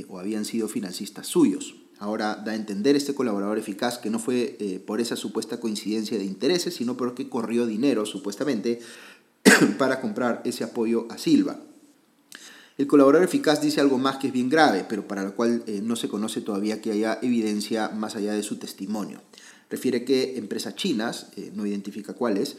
o 0.07 0.19
habían 0.19 0.45
sido 0.45 0.67
financistas 0.67 1.27
suyos. 1.27 1.75
Ahora 2.01 2.33
da 2.33 2.53
a 2.53 2.55
entender 2.55 2.95
este 2.95 3.13
colaborador 3.13 3.59
eficaz 3.59 3.99
que 3.99 4.09
no 4.09 4.17
fue 4.17 4.57
eh, 4.59 4.79
por 4.79 4.99
esa 4.99 5.15
supuesta 5.15 5.59
coincidencia 5.59 6.17
de 6.17 6.25
intereses, 6.25 6.73
sino 6.73 6.97
porque 6.97 7.29
corrió 7.29 7.67
dinero, 7.67 8.07
supuestamente, 8.07 8.79
para 9.77 10.01
comprar 10.01 10.41
ese 10.43 10.63
apoyo 10.63 11.05
a 11.11 11.19
Silva. 11.19 11.59
El 12.77 12.87
colaborador 12.87 13.27
eficaz 13.27 13.61
dice 13.61 13.81
algo 13.81 13.97
más 13.97 14.17
que 14.17 14.27
es 14.27 14.33
bien 14.33 14.49
grave, 14.49 14.85
pero 14.87 15.07
para 15.07 15.23
lo 15.23 15.35
cual 15.35 15.63
eh, 15.67 15.81
no 15.83 15.95
se 15.95 16.09
conoce 16.09 16.41
todavía 16.41 16.81
que 16.81 16.91
haya 16.91 17.19
evidencia 17.21 17.89
más 17.89 18.15
allá 18.15 18.33
de 18.33 18.43
su 18.43 18.57
testimonio. 18.57 19.21
Refiere 19.69 20.03
que 20.03 20.37
empresas 20.37 20.75
chinas, 20.75 21.27
eh, 21.37 21.51
no 21.55 21.65
identifica 21.65 22.13
cuáles, 22.13 22.57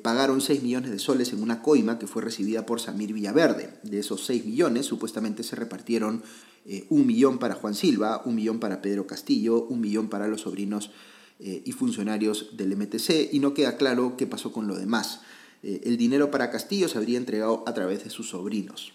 pagaron 0.00 0.40
6 0.40 0.62
millones 0.62 0.92
de 0.92 1.00
soles 1.00 1.32
en 1.32 1.42
una 1.42 1.60
coima 1.60 1.98
que 1.98 2.06
fue 2.06 2.22
recibida 2.22 2.64
por 2.64 2.80
Samir 2.80 3.12
Villaverde. 3.12 3.80
De 3.82 3.98
esos 3.98 4.24
6 4.26 4.44
millones, 4.44 4.86
supuestamente 4.86 5.42
se 5.42 5.56
repartieron 5.56 6.22
eh, 6.64 6.86
un 6.90 7.06
millón 7.06 7.38
para 7.38 7.54
Juan 7.56 7.74
Silva, 7.74 8.22
un 8.24 8.36
millón 8.36 8.60
para 8.60 8.82
Pedro 8.82 9.06
Castillo, 9.06 9.64
un 9.64 9.80
millón 9.80 10.08
para 10.08 10.28
los 10.28 10.42
sobrinos 10.42 10.90
eh, 11.40 11.62
y 11.64 11.72
funcionarios 11.72 12.56
del 12.56 12.76
MTC, 12.76 13.32
y 13.32 13.40
no 13.40 13.52
queda 13.52 13.76
claro 13.76 14.16
qué 14.16 14.26
pasó 14.26 14.52
con 14.52 14.68
lo 14.68 14.76
demás. 14.76 15.22
Eh, 15.64 15.80
el 15.84 15.96
dinero 15.96 16.30
para 16.30 16.50
Castillo 16.50 16.88
se 16.88 16.98
habría 16.98 17.18
entregado 17.18 17.64
a 17.66 17.74
través 17.74 18.04
de 18.04 18.10
sus 18.10 18.28
sobrinos. 18.28 18.92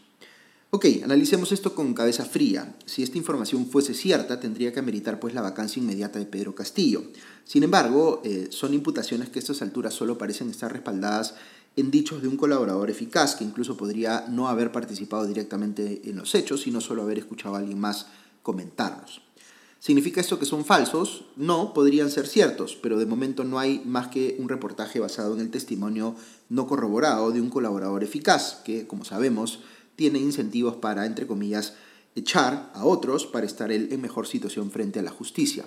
Ok, 0.69 0.85
analicemos 1.01 1.53
esto 1.53 1.73
con 1.73 1.93
cabeza 1.93 2.25
fría. 2.25 2.75
Si 2.85 3.01
esta 3.01 3.17
información 3.17 3.67
fuese 3.67 3.93
cierta, 3.93 4.41
tendría 4.41 4.73
que 4.73 4.79
ameritar 4.79 5.17
pues 5.17 5.33
la 5.33 5.41
vacancia 5.41 5.81
inmediata 5.81 6.19
de 6.19 6.25
Pedro 6.25 6.55
Castillo. 6.55 7.03
Sin 7.45 7.63
embargo, 7.63 8.21
son 8.49 8.73
imputaciones 8.73 9.29
que 9.29 9.39
a 9.39 9.41
estas 9.41 9.61
alturas 9.61 9.93
solo 9.93 10.17
parecen 10.17 10.49
estar 10.49 10.73
respaldadas 10.73 11.35
en 11.77 11.89
dichos 11.89 12.21
de 12.21 12.27
un 12.27 12.35
colaborador 12.35 12.89
eficaz, 12.89 13.35
que 13.35 13.45
incluso 13.45 13.77
podría 13.77 14.25
no 14.27 14.49
haber 14.49 14.73
participado 14.73 15.25
directamente 15.25 16.01
en 16.03 16.17
los 16.17 16.35
hechos, 16.35 16.63
sino 16.63 16.81
solo 16.81 17.03
haber 17.03 17.19
escuchado 17.19 17.55
a 17.55 17.59
alguien 17.59 17.79
más 17.79 18.07
comentarlos. 18.43 19.21
¿Significa 19.79 20.19
esto 20.19 20.37
que 20.37 20.45
son 20.45 20.65
falsos? 20.65 21.27
No, 21.37 21.73
podrían 21.73 22.09
ser 22.09 22.27
ciertos, 22.27 22.75
pero 22.75 22.99
de 22.99 23.05
momento 23.05 23.45
no 23.45 23.57
hay 23.57 23.81
más 23.85 24.09
que 24.09 24.35
un 24.39 24.49
reportaje 24.49 24.99
basado 24.99 25.33
en 25.35 25.39
el 25.39 25.51
testimonio 25.51 26.15
no 26.49 26.67
corroborado 26.67 27.31
de 27.31 27.39
un 27.39 27.49
colaborador 27.49 28.03
eficaz, 28.03 28.55
que, 28.65 28.85
como 28.85 29.05
sabemos, 29.05 29.59
tiene 29.97 30.19
incentivos 30.19 30.77
para, 30.77 31.05
entre 31.05 31.27
comillas, 31.27 31.73
echar 32.15 32.71
a 32.73 32.85
otros 32.85 33.25
para 33.25 33.45
estar 33.45 33.69
él 33.73 33.89
en 33.91 33.99
mejor 33.99 34.25
situación 34.25 34.71
frente 34.71 34.99
a 34.99 35.03
la 35.03 35.11
justicia. 35.11 35.65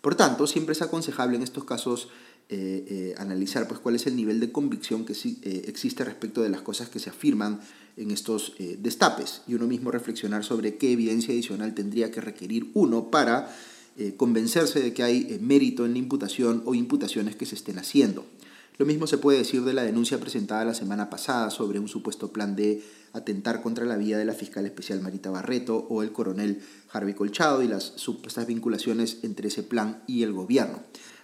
Por 0.00 0.14
tanto, 0.14 0.46
siempre 0.46 0.74
es 0.74 0.82
aconsejable 0.82 1.36
en 1.36 1.42
estos 1.42 1.64
casos 1.64 2.08
eh, 2.48 2.86
eh, 2.88 3.14
analizar 3.18 3.66
pues, 3.66 3.80
cuál 3.80 3.96
es 3.96 4.06
el 4.06 4.14
nivel 4.14 4.38
de 4.38 4.52
convicción 4.52 5.04
que 5.04 5.14
eh, 5.14 5.64
existe 5.66 6.04
respecto 6.04 6.40
de 6.42 6.50
las 6.50 6.62
cosas 6.62 6.88
que 6.88 7.00
se 7.00 7.10
afirman 7.10 7.60
en 7.96 8.12
estos 8.12 8.54
destapes 8.78 9.42
y 9.46 9.52
uno 9.52 9.66
mismo 9.66 9.90
reflexionar 9.90 10.44
sobre 10.44 10.76
qué 10.76 10.92
evidencia 10.92 11.34
adicional 11.34 11.74
tendría 11.74 12.10
que 12.10 12.22
requerir 12.22 12.70
uno 12.72 13.10
para 13.10 13.54
eh, 13.98 14.14
convencerse 14.16 14.80
de 14.80 14.94
que 14.94 15.02
hay 15.02 15.26
eh, 15.28 15.38
mérito 15.38 15.84
en 15.84 15.92
la 15.92 15.98
imputación 15.98 16.62
o 16.64 16.74
imputaciones 16.74 17.36
que 17.36 17.44
se 17.44 17.56
estén 17.56 17.78
haciendo. 17.78 18.24
Lo 18.78 18.86
mismo 18.86 19.06
se 19.06 19.18
puede 19.18 19.36
decir 19.36 19.64
de 19.64 19.74
la 19.74 19.82
denuncia 19.82 20.18
presentada 20.18 20.64
la 20.64 20.72
semana 20.72 21.10
pasada 21.10 21.50
sobre 21.50 21.78
un 21.78 21.88
supuesto 21.88 22.32
plan 22.32 22.56
de 22.56 22.82
atentar 23.12 23.62
contra 23.62 23.84
la 23.84 23.96
vida 23.96 24.18
de 24.18 24.24
la 24.24 24.34
fiscal 24.34 24.66
especial 24.66 25.00
Marita 25.00 25.30
Barreto 25.30 25.86
o 25.88 26.02
el 26.02 26.12
coronel 26.12 26.62
Harvey 26.90 27.14
Colchado 27.14 27.62
y 27.62 27.68
las 27.68 27.92
supuestas 27.96 28.46
vinculaciones 28.46 29.18
entre 29.22 29.48
ese 29.48 29.62
plan 29.62 30.02
y 30.06 30.22
el 30.22 30.32
gobierno. 30.32 30.80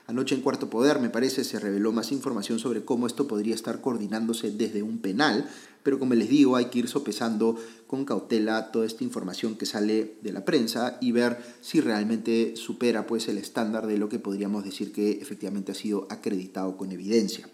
Anoche 0.09 0.35
en 0.35 0.41
Cuarto 0.41 0.71
Poder, 0.71 1.01
me 1.01 1.11
parece, 1.11 1.45
se 1.45 1.61
reveló 1.61 1.93
más 1.93 2.13
información 2.13 2.59
sobre 2.59 2.83
cómo 2.83 3.07
esto 3.07 3.29
podría 3.29 3.55
estar 3.55 3.83
coordinándose 3.83 4.51
desde 4.51 4.83
un 4.83 5.01
penal, 5.01 5.51
pero 5.83 5.99
como 5.99 6.15
les 6.15 6.31
digo, 6.31 6.57
hay 6.57 6.67
que 6.67 6.79
ir 6.79 6.89
sopesando 6.89 7.57
con 7.87 8.07
cautela 8.07 8.73
toda 8.73 8.87
esta 8.87 9.05
información 9.05 9.57
que 9.57 9.67
sale 9.67 10.17
de 10.23 10.33
la 10.33 10.47
prensa 10.47 10.97
y 11.03 11.13
ver 11.13 11.39
si 11.61 11.83
realmente 11.83 12.57
supera 12.57 13.07
pues 13.07 13.29
el 13.29 13.37
estándar 13.37 13.87
de 13.87 13.99
lo 13.99 14.09
que 14.09 14.19
podríamos 14.19 14.65
decir 14.65 14.93
que 14.93 15.11
efectivamente 15.11 15.73
ha 15.73 15.75
sido 15.75 16.07
acreditado 16.09 16.79
con 16.79 16.91
evidencia. 16.91 17.47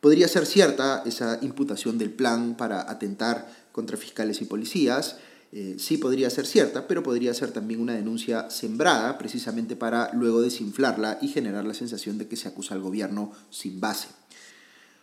Podría 0.00 0.28
ser 0.28 0.46
cierta 0.46 1.02
esa 1.06 1.38
imputación 1.42 1.98
del 1.98 2.10
plan 2.10 2.56
para 2.56 2.90
atentar 2.90 3.50
contra 3.72 3.96
fiscales 3.96 4.40
y 4.40 4.44
policías, 4.44 5.16
eh, 5.52 5.76
sí 5.78 5.96
podría 5.96 6.28
ser 6.28 6.46
cierta, 6.46 6.86
pero 6.86 7.02
podría 7.02 7.32
ser 7.32 7.50
también 7.50 7.80
una 7.80 7.94
denuncia 7.94 8.50
sembrada 8.50 9.16
precisamente 9.16 9.76
para 9.76 10.12
luego 10.12 10.42
desinflarla 10.42 11.18
y 11.22 11.28
generar 11.28 11.64
la 11.64 11.74
sensación 11.74 12.18
de 12.18 12.26
que 12.26 12.36
se 12.36 12.48
acusa 12.48 12.74
al 12.74 12.82
gobierno 12.82 13.32
sin 13.50 13.80
base. 13.80 14.08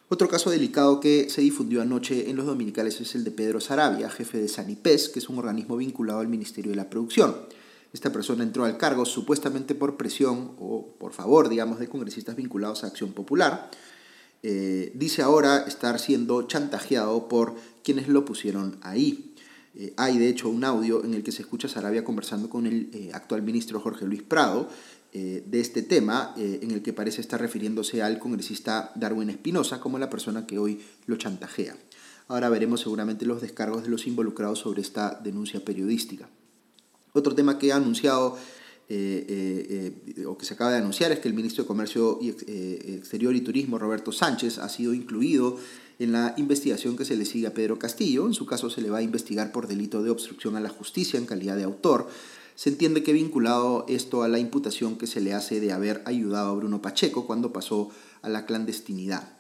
Otro 0.10 0.28
caso 0.28 0.52
delicado 0.52 1.00
que 1.00 1.30
se 1.30 1.42
difundió 1.42 1.82
anoche 1.82 2.30
en 2.30 2.36
los 2.36 2.46
dominicales 2.46 3.02
es 3.02 3.16
el 3.16 3.24
de 3.24 3.32
Pedro 3.32 3.60
Sarabia, 3.60 4.10
jefe 4.10 4.38
de 4.38 4.48
Sanipes, 4.48 5.10
que 5.10 5.20
es 5.20 5.30
un 5.30 5.40
organismo 5.40 5.78
vinculado 5.78 6.20
al 6.20 6.28
Ministerio 6.28 6.72
de 6.72 6.76
la 6.76 6.90
Producción. 6.90 7.36
Esta 7.94 8.12
persona 8.12 8.44
entró 8.44 8.66
al 8.66 8.78
cargo 8.78 9.06
supuestamente 9.06 9.76
por 9.76 9.98
presión 9.98 10.52
o 10.60 10.94
por 11.00 11.14
favor, 11.14 11.50
digamos, 11.50 11.80
de 11.80 11.88
congresistas 11.88 12.36
vinculados 12.36 12.84
a 12.84 12.88
Acción 12.88 13.14
Popular. 13.14 13.72
Eh, 14.46 14.92
dice 14.94 15.22
ahora 15.22 15.64
estar 15.66 15.98
siendo 16.00 16.42
chantajeado 16.44 17.30
por 17.30 17.56
quienes 17.82 18.10
lo 18.10 18.26
pusieron 18.26 18.78
ahí. 18.82 19.34
Eh, 19.74 19.94
hay 19.96 20.18
de 20.18 20.28
hecho 20.28 20.50
un 20.50 20.66
audio 20.66 21.04
en 21.04 21.14
el 21.14 21.24
que 21.24 21.32
se 21.32 21.42
escucha 21.42 21.68
a 21.68 21.72
Sarabia 21.72 22.04
conversando 22.04 22.50
con 22.50 22.68
el 22.68 22.90
eh, 22.94 23.12
actual 23.14 23.42
ministro 23.42 23.80
Jorge 23.80 24.06
Luis 24.06 24.22
Prado 24.22 24.70
de 25.14 25.60
este 25.60 25.84
tema, 25.84 26.34
en 26.38 26.72
el 26.72 26.82
que 26.82 26.92
parece 26.92 27.22
estar 27.22 27.40
refiriéndose 27.40 28.02
al 28.02 28.18
congresista 28.18 28.92
Darwin 28.96 29.30
Espinosa 29.30 29.80
como 29.80 30.00
la 30.00 30.10
persona 30.10 30.48
que 30.48 30.58
hoy 30.58 30.82
lo 31.06 31.18
chantajea. 31.18 31.76
Ahora 32.30 32.50
veremos 32.50 32.82
seguramente 32.82 33.28
los 33.28 33.40
descargos 33.40 33.84
de 33.84 33.90
los 33.90 34.08
involucrados 34.08 34.58
sobre 34.58 34.82
esta 34.82 35.20
denuncia 35.24 35.64
periodística. 35.64 36.28
Otro 37.14 37.36
tema 37.36 37.60
que 37.60 37.72
ha 37.72 37.76
anunciado 37.76 38.40
o 38.90 40.38
que 40.38 40.46
se 40.46 40.54
acaba 40.54 40.72
de 40.72 40.78
anunciar 40.78 41.12
es 41.12 41.20
que 41.20 41.28
el 41.28 41.34
ministro 41.34 41.64
de 41.64 41.68
Comercio 41.68 42.20
Exterior 42.22 43.36
y 43.36 43.42
Turismo, 43.42 43.80
Roberto 43.80 44.12
Sánchez, 44.12 44.58
ha 44.58 44.70
sido 44.70 44.94
incluido 44.94 45.58
en 46.00 46.12
la 46.12 46.34
investigación 46.38 46.98
que 46.98 47.06
se 47.06 47.16
le 47.16 47.26
sigue 47.26 47.48
a 47.48 47.54
Pedro 47.54 47.80
Castillo. 47.80 48.26
En 48.28 48.34
su 48.34 48.46
caso 48.46 48.70
se 48.70 48.82
le 48.82 48.90
va 48.90 48.98
a 49.00 49.04
investigar 49.04 49.52
por 49.52 49.68
delito 49.68 50.04
de 50.04 50.10
obstrucción 50.10 50.56
a 50.56 50.60
la 50.60 50.70
justicia 50.70 51.18
en 51.18 51.26
calidad 51.26 51.56
de 51.56 51.64
autor. 51.64 52.08
Se 52.56 52.70
entiende 52.70 53.04
que 53.04 53.14
vinculado 53.14 53.86
esto 53.88 54.22
a 54.22 54.28
la 54.28 54.38
imputación 54.38 54.98
que 54.98 55.08
se 55.08 55.22
le 55.22 55.34
hace 55.34 55.60
de 55.60 55.72
haber 55.72 56.04
ayudado 56.06 56.52
a 56.52 56.56
Bruno 56.56 56.82
Pacheco 56.82 57.26
cuando 57.26 57.52
pasó 57.52 57.90
a 58.22 58.30
la 58.30 58.46
clandestinidad. 58.46 59.33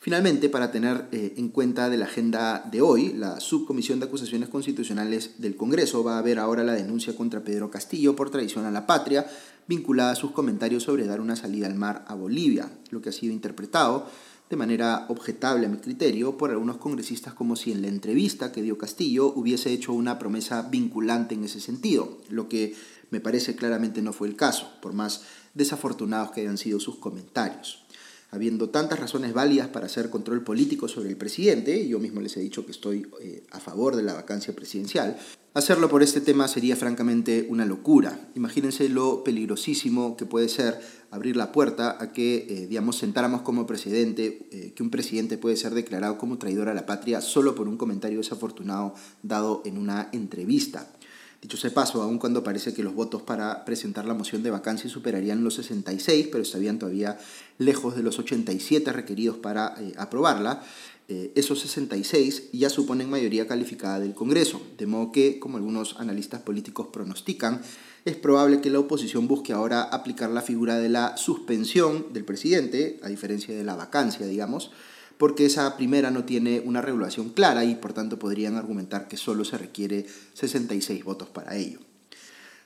Finalmente, 0.00 0.48
para 0.48 0.70
tener 0.70 1.08
eh, 1.10 1.34
en 1.38 1.48
cuenta 1.48 1.90
de 1.90 1.96
la 1.96 2.04
agenda 2.04 2.64
de 2.70 2.80
hoy, 2.80 3.14
la 3.14 3.40
Subcomisión 3.40 3.98
de 3.98 4.06
Acusaciones 4.06 4.48
Constitucionales 4.48 5.32
del 5.38 5.56
Congreso 5.56 6.04
va 6.04 6.18
a 6.18 6.22
ver 6.22 6.38
ahora 6.38 6.62
la 6.62 6.74
denuncia 6.74 7.16
contra 7.16 7.42
Pedro 7.42 7.68
Castillo 7.68 8.14
por 8.14 8.30
traición 8.30 8.64
a 8.64 8.70
la 8.70 8.86
patria, 8.86 9.26
vinculada 9.66 10.12
a 10.12 10.16
sus 10.16 10.30
comentarios 10.30 10.84
sobre 10.84 11.04
dar 11.04 11.20
una 11.20 11.34
salida 11.34 11.66
al 11.66 11.74
mar 11.74 12.04
a 12.06 12.14
Bolivia, 12.14 12.70
lo 12.90 13.02
que 13.02 13.08
ha 13.08 13.12
sido 13.12 13.32
interpretado 13.32 14.06
de 14.48 14.56
manera 14.56 15.04
objetable 15.08 15.66
a 15.66 15.68
mi 15.68 15.78
criterio 15.78 16.38
por 16.38 16.50
algunos 16.50 16.78
congresistas 16.78 17.34
como 17.34 17.56
si 17.56 17.72
en 17.72 17.82
la 17.82 17.88
entrevista 17.88 18.50
que 18.52 18.62
dio 18.62 18.78
Castillo 18.78 19.32
hubiese 19.34 19.72
hecho 19.72 19.92
una 19.92 20.18
promesa 20.18 20.62
vinculante 20.62 21.34
en 21.34 21.44
ese 21.44 21.60
sentido, 21.60 22.18
lo 22.30 22.48
que 22.48 22.74
me 23.10 23.20
parece 23.20 23.56
claramente 23.56 24.00
no 24.00 24.12
fue 24.12 24.28
el 24.28 24.36
caso, 24.36 24.70
por 24.80 24.92
más 24.92 25.22
desafortunados 25.54 26.30
que 26.30 26.42
hayan 26.42 26.56
sido 26.56 26.78
sus 26.80 26.96
comentarios. 26.96 27.84
Habiendo 28.30 28.68
tantas 28.68 29.00
razones 29.00 29.32
válidas 29.32 29.68
para 29.68 29.86
hacer 29.86 30.10
control 30.10 30.44
político 30.44 30.86
sobre 30.86 31.08
el 31.08 31.16
presidente, 31.16 31.88
yo 31.88 31.98
mismo 31.98 32.20
les 32.20 32.36
he 32.36 32.40
dicho 32.40 32.66
que 32.66 32.72
estoy 32.72 33.06
eh, 33.22 33.42
a 33.50 33.58
favor 33.58 33.96
de 33.96 34.02
la 34.02 34.12
vacancia 34.12 34.54
presidencial, 34.54 35.16
hacerlo 35.54 35.88
por 35.88 36.02
este 36.02 36.20
tema 36.20 36.46
sería 36.46 36.76
francamente 36.76 37.46
una 37.48 37.64
locura. 37.64 38.28
Imagínense 38.34 38.90
lo 38.90 39.24
peligrosísimo 39.24 40.14
que 40.16 40.26
puede 40.26 40.50
ser 40.50 40.78
abrir 41.10 41.36
la 41.36 41.52
puerta 41.52 41.96
a 41.98 42.12
que, 42.12 42.46
eh, 42.50 42.66
digamos, 42.66 42.98
sentáramos 42.98 43.40
como 43.40 43.66
presidente, 43.66 44.46
eh, 44.52 44.72
que 44.74 44.82
un 44.82 44.90
presidente 44.90 45.38
puede 45.38 45.56
ser 45.56 45.72
declarado 45.72 46.18
como 46.18 46.36
traidor 46.36 46.68
a 46.68 46.74
la 46.74 46.84
patria 46.84 47.22
solo 47.22 47.54
por 47.54 47.66
un 47.66 47.78
comentario 47.78 48.18
desafortunado 48.18 48.94
dado 49.22 49.62
en 49.64 49.78
una 49.78 50.10
entrevista. 50.12 50.92
Dicho 51.40 51.56
sea 51.56 51.72
paso, 51.72 52.02
aun 52.02 52.18
cuando 52.18 52.42
parece 52.42 52.74
que 52.74 52.82
los 52.82 52.94
votos 52.94 53.22
para 53.22 53.64
presentar 53.64 54.04
la 54.04 54.14
moción 54.14 54.42
de 54.42 54.50
vacancia 54.50 54.90
superarían 54.90 55.44
los 55.44 55.54
66, 55.54 56.28
pero 56.32 56.42
estarían 56.42 56.78
todavía 56.78 57.18
lejos 57.58 57.94
de 57.94 58.02
los 58.02 58.18
87 58.18 58.92
requeridos 58.92 59.36
para 59.36 59.74
eh, 59.78 59.92
aprobarla, 59.96 60.62
esos 61.08 61.60
66 61.60 62.50
ya 62.52 62.68
suponen 62.68 63.08
mayoría 63.08 63.48
calificada 63.48 63.98
del 63.98 64.12
Congreso, 64.12 64.60
de 64.76 64.86
modo 64.86 65.10
que, 65.10 65.38
como 65.38 65.56
algunos 65.56 65.96
analistas 65.98 66.42
políticos 66.42 66.88
pronostican, 66.92 67.62
es 68.04 68.14
probable 68.14 68.60
que 68.60 68.68
la 68.68 68.80
oposición 68.80 69.26
busque 69.26 69.54
ahora 69.54 69.82
aplicar 69.82 70.28
la 70.30 70.42
figura 70.42 70.78
de 70.78 70.90
la 70.90 71.16
suspensión 71.16 72.12
del 72.12 72.26
presidente, 72.26 73.00
a 73.02 73.08
diferencia 73.08 73.56
de 73.56 73.64
la 73.64 73.74
vacancia, 73.74 74.26
digamos, 74.26 74.70
porque 75.18 75.46
esa 75.46 75.76
primera 75.76 76.10
no 76.10 76.24
tiene 76.24 76.62
una 76.64 76.80
regulación 76.80 77.30
clara 77.30 77.64
y 77.64 77.74
por 77.74 77.92
tanto 77.92 78.18
podrían 78.18 78.56
argumentar 78.56 79.08
que 79.08 79.16
solo 79.16 79.44
se 79.44 79.58
requiere 79.58 80.06
66 80.34 81.04
votos 81.04 81.28
para 81.28 81.56
ello. 81.56 81.80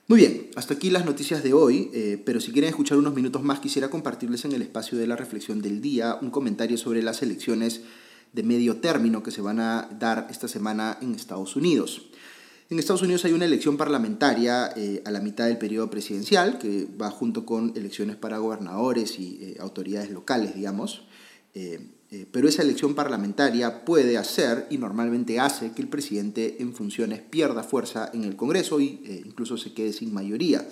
Muy 0.08 0.20
bien, 0.20 0.50
hasta 0.56 0.74
aquí 0.74 0.90
las 0.90 1.04
noticias 1.04 1.42
de 1.42 1.54
hoy, 1.54 1.90
eh, 1.94 2.22
pero 2.24 2.40
si 2.40 2.52
quieren 2.52 2.70
escuchar 2.70 2.98
unos 2.98 3.14
minutos 3.14 3.42
más 3.42 3.60
quisiera 3.60 3.88
compartirles 3.88 4.44
en 4.44 4.52
el 4.52 4.62
espacio 4.62 4.98
de 4.98 5.06
la 5.06 5.16
reflexión 5.16 5.62
del 5.62 5.80
día 5.80 6.18
un 6.20 6.30
comentario 6.30 6.76
sobre 6.76 7.02
las 7.02 7.22
elecciones 7.22 7.82
de 8.32 8.42
medio 8.42 8.76
término 8.76 9.22
que 9.22 9.30
se 9.30 9.42
van 9.42 9.60
a 9.60 9.88
dar 9.98 10.26
esta 10.30 10.48
semana 10.48 10.98
en 11.00 11.14
Estados 11.14 11.56
Unidos. 11.56 12.08
En 12.72 12.78
Estados 12.78 13.02
Unidos 13.02 13.22
hay 13.26 13.32
una 13.32 13.44
elección 13.44 13.76
parlamentaria 13.76 14.72
eh, 14.74 15.02
a 15.04 15.10
la 15.10 15.20
mitad 15.20 15.46
del 15.46 15.58
periodo 15.58 15.90
presidencial, 15.90 16.58
que 16.58 16.88
va 17.00 17.10
junto 17.10 17.44
con 17.44 17.74
elecciones 17.76 18.16
para 18.16 18.38
gobernadores 18.38 19.18
y 19.18 19.38
eh, 19.42 19.56
autoridades 19.60 20.10
locales, 20.10 20.54
digamos. 20.54 21.02
Eh, 21.52 21.86
pero 22.30 22.46
esa 22.46 22.62
elección 22.62 22.94
parlamentaria 22.94 23.84
puede 23.84 24.18
hacer, 24.18 24.66
y 24.68 24.76
normalmente 24.76 25.40
hace, 25.40 25.72
que 25.72 25.80
el 25.80 25.88
presidente 25.88 26.56
en 26.60 26.74
funciones 26.74 27.20
pierda 27.20 27.62
fuerza 27.62 28.10
en 28.12 28.24
el 28.24 28.36
Congreso 28.36 28.80
e 28.80 29.22
incluso 29.24 29.56
se 29.56 29.72
quede 29.72 29.94
sin 29.94 30.12
mayoría, 30.12 30.68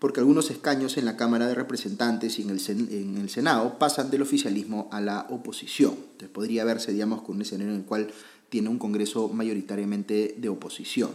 porque 0.00 0.18
algunos 0.18 0.50
escaños 0.50 0.96
en 0.96 1.04
la 1.04 1.16
Cámara 1.16 1.46
de 1.46 1.54
Representantes 1.54 2.40
y 2.40 2.42
en 2.42 2.50
el, 2.50 2.60
en 2.68 3.16
el 3.16 3.30
Senado 3.30 3.78
pasan 3.78 4.10
del 4.10 4.22
oficialismo 4.22 4.88
a 4.90 5.00
la 5.00 5.26
oposición. 5.30 5.92
Entonces 5.92 6.30
podría 6.30 6.64
verse, 6.64 6.90
digamos, 6.92 7.22
con 7.22 7.36
un 7.36 7.42
escenario 7.42 7.72
en 7.72 7.80
el 7.80 7.86
cual 7.86 8.08
tiene 8.48 8.68
un 8.68 8.78
Congreso 8.78 9.28
mayoritariamente 9.28 10.34
de 10.36 10.48
oposición. 10.48 11.10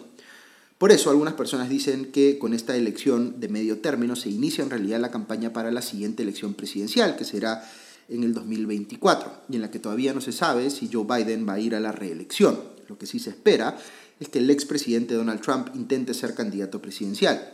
Por 0.77 0.93
eso 0.93 1.09
algunas 1.09 1.33
personas 1.33 1.67
dicen 1.69 2.11
que 2.13 2.37
con 2.37 2.53
esta 2.53 2.77
elección 2.77 3.41
de 3.41 3.49
medio 3.49 3.79
término 3.79 4.15
se 4.15 4.29
inicia 4.29 4.63
en 4.63 4.69
realidad 4.69 5.01
la 5.01 5.11
campaña 5.11 5.51
para 5.51 5.71
la 5.71 5.81
siguiente 5.81 6.23
elección 6.23 6.53
presidencial, 6.53 7.17
que 7.17 7.25
será 7.25 7.69
en 8.09 8.23
el 8.23 8.33
2024, 8.33 9.31
y 9.49 9.55
en 9.55 9.61
la 9.61 9.71
que 9.71 9.79
todavía 9.79 10.13
no 10.13 10.21
se 10.21 10.31
sabe 10.31 10.69
si 10.69 10.89
Joe 10.91 11.05
Biden 11.05 11.47
va 11.47 11.53
a 11.53 11.59
ir 11.59 11.75
a 11.75 11.79
la 11.79 11.91
reelección. 11.91 12.59
Lo 12.87 12.97
que 12.97 13.05
sí 13.05 13.19
se 13.19 13.31
espera 13.31 13.77
es 14.19 14.29
que 14.29 14.39
el 14.39 14.49
expresidente 14.49 15.13
Donald 15.13 15.41
Trump 15.41 15.69
intente 15.75 16.13
ser 16.13 16.33
candidato 16.33 16.81
presidencial. 16.81 17.53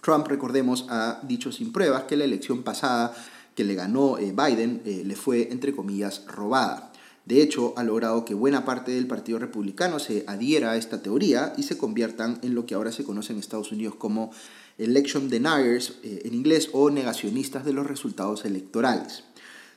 Trump, 0.00 0.26
recordemos, 0.26 0.86
ha 0.88 1.20
dicho 1.22 1.52
sin 1.52 1.72
pruebas 1.72 2.04
que 2.04 2.16
la 2.16 2.24
elección 2.24 2.62
pasada 2.62 3.14
que 3.54 3.64
le 3.64 3.74
ganó 3.74 4.18
eh, 4.18 4.32
Biden 4.32 4.82
eh, 4.84 5.02
le 5.04 5.16
fue, 5.16 5.52
entre 5.52 5.74
comillas, 5.74 6.24
robada. 6.26 6.92
De 7.24 7.40
hecho, 7.40 7.74
ha 7.76 7.84
logrado 7.84 8.24
que 8.24 8.34
buena 8.34 8.64
parte 8.64 8.90
del 8.92 9.06
Partido 9.06 9.38
Republicano 9.38 10.00
se 10.00 10.24
adhiera 10.26 10.72
a 10.72 10.76
esta 10.76 11.02
teoría 11.02 11.52
y 11.56 11.62
se 11.62 11.78
conviertan 11.78 12.40
en 12.42 12.54
lo 12.54 12.66
que 12.66 12.74
ahora 12.74 12.90
se 12.90 13.04
conoce 13.04 13.32
en 13.32 13.38
Estados 13.38 13.70
Unidos 13.70 13.94
como 13.94 14.32
election 14.78 15.28
deniers 15.28 15.98
eh, 16.02 16.22
en 16.24 16.34
inglés 16.34 16.70
o 16.72 16.90
negacionistas 16.90 17.64
de 17.64 17.72
los 17.72 17.86
resultados 17.86 18.44
electorales. 18.44 19.22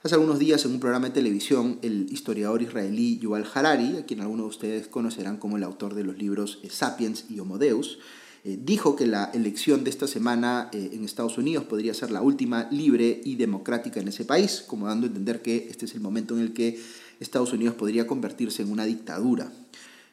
Hace 0.06 0.14
algunos 0.14 0.38
días 0.38 0.64
en 0.66 0.72
un 0.74 0.80
programa 0.80 1.08
de 1.08 1.16
televisión, 1.16 1.80
el 1.82 2.06
historiador 2.12 2.62
israelí 2.62 3.18
Yuval 3.18 3.48
Harari, 3.52 3.98
a 3.98 4.06
quien 4.06 4.22
algunos 4.22 4.46
de 4.46 4.50
ustedes 4.50 4.88
conocerán 4.88 5.38
como 5.38 5.58
el 5.58 5.64
autor 5.64 5.96
de 5.96 6.04
los 6.04 6.16
libros 6.16 6.60
eh, 6.62 6.70
Sapiens 6.70 7.26
y 7.28 7.40
Homo 7.40 7.58
Deus, 7.58 7.98
eh, 8.44 8.60
dijo 8.62 8.96
que 8.96 9.08
la 9.08 9.32
elección 9.34 9.84
de 9.84 9.90
esta 9.90 10.06
semana 10.06 10.70
en 10.74 11.04
Estados 11.04 11.40
Unidos 11.40 11.64
podría 11.64 11.96
ser 11.96 12.12
la 12.12 12.22
última 12.22 12.68
libre 12.70 13.20
y 13.26 13.36
democrática 13.36 14.00
en 14.00 14.10
ese 14.10 14.26
país, 14.26 14.64
como 14.68 14.86
dando 14.86 15.08
a 15.08 15.10
entender 15.10 15.42
que 15.42 15.70
este 15.72 15.86
es 15.86 15.96
el 15.96 16.02
momento 16.02 16.36
en 16.36 16.42
el 16.42 16.54
que 16.54 16.80
Estados 17.20 17.52
Unidos 17.52 17.74
podría 17.74 18.06
convertirse 18.06 18.62
en 18.62 18.72
una 18.72 18.86
dictadura. 18.86 19.52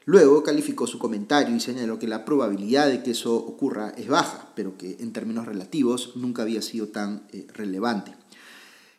Luego 0.06 0.42
calificó 0.42 0.86
su 0.86 0.98
comentario 0.98 1.54
y 1.54 1.60
señaló 1.60 1.98
que 1.98 2.08
la 2.08 2.24
probabilidad 2.24 2.88
de 2.88 3.02
que 3.02 3.10
eso 3.10 3.36
ocurra 3.36 3.90
es 3.98 4.08
baja, 4.08 4.52
pero 4.56 4.78
que 4.78 4.96
en 5.00 5.12
términos 5.12 5.44
relativos 5.44 6.16
nunca 6.16 6.40
había 6.40 6.62
sido 6.62 6.88
tan 6.88 7.24
eh, 7.34 7.46
relevante. 7.52 8.21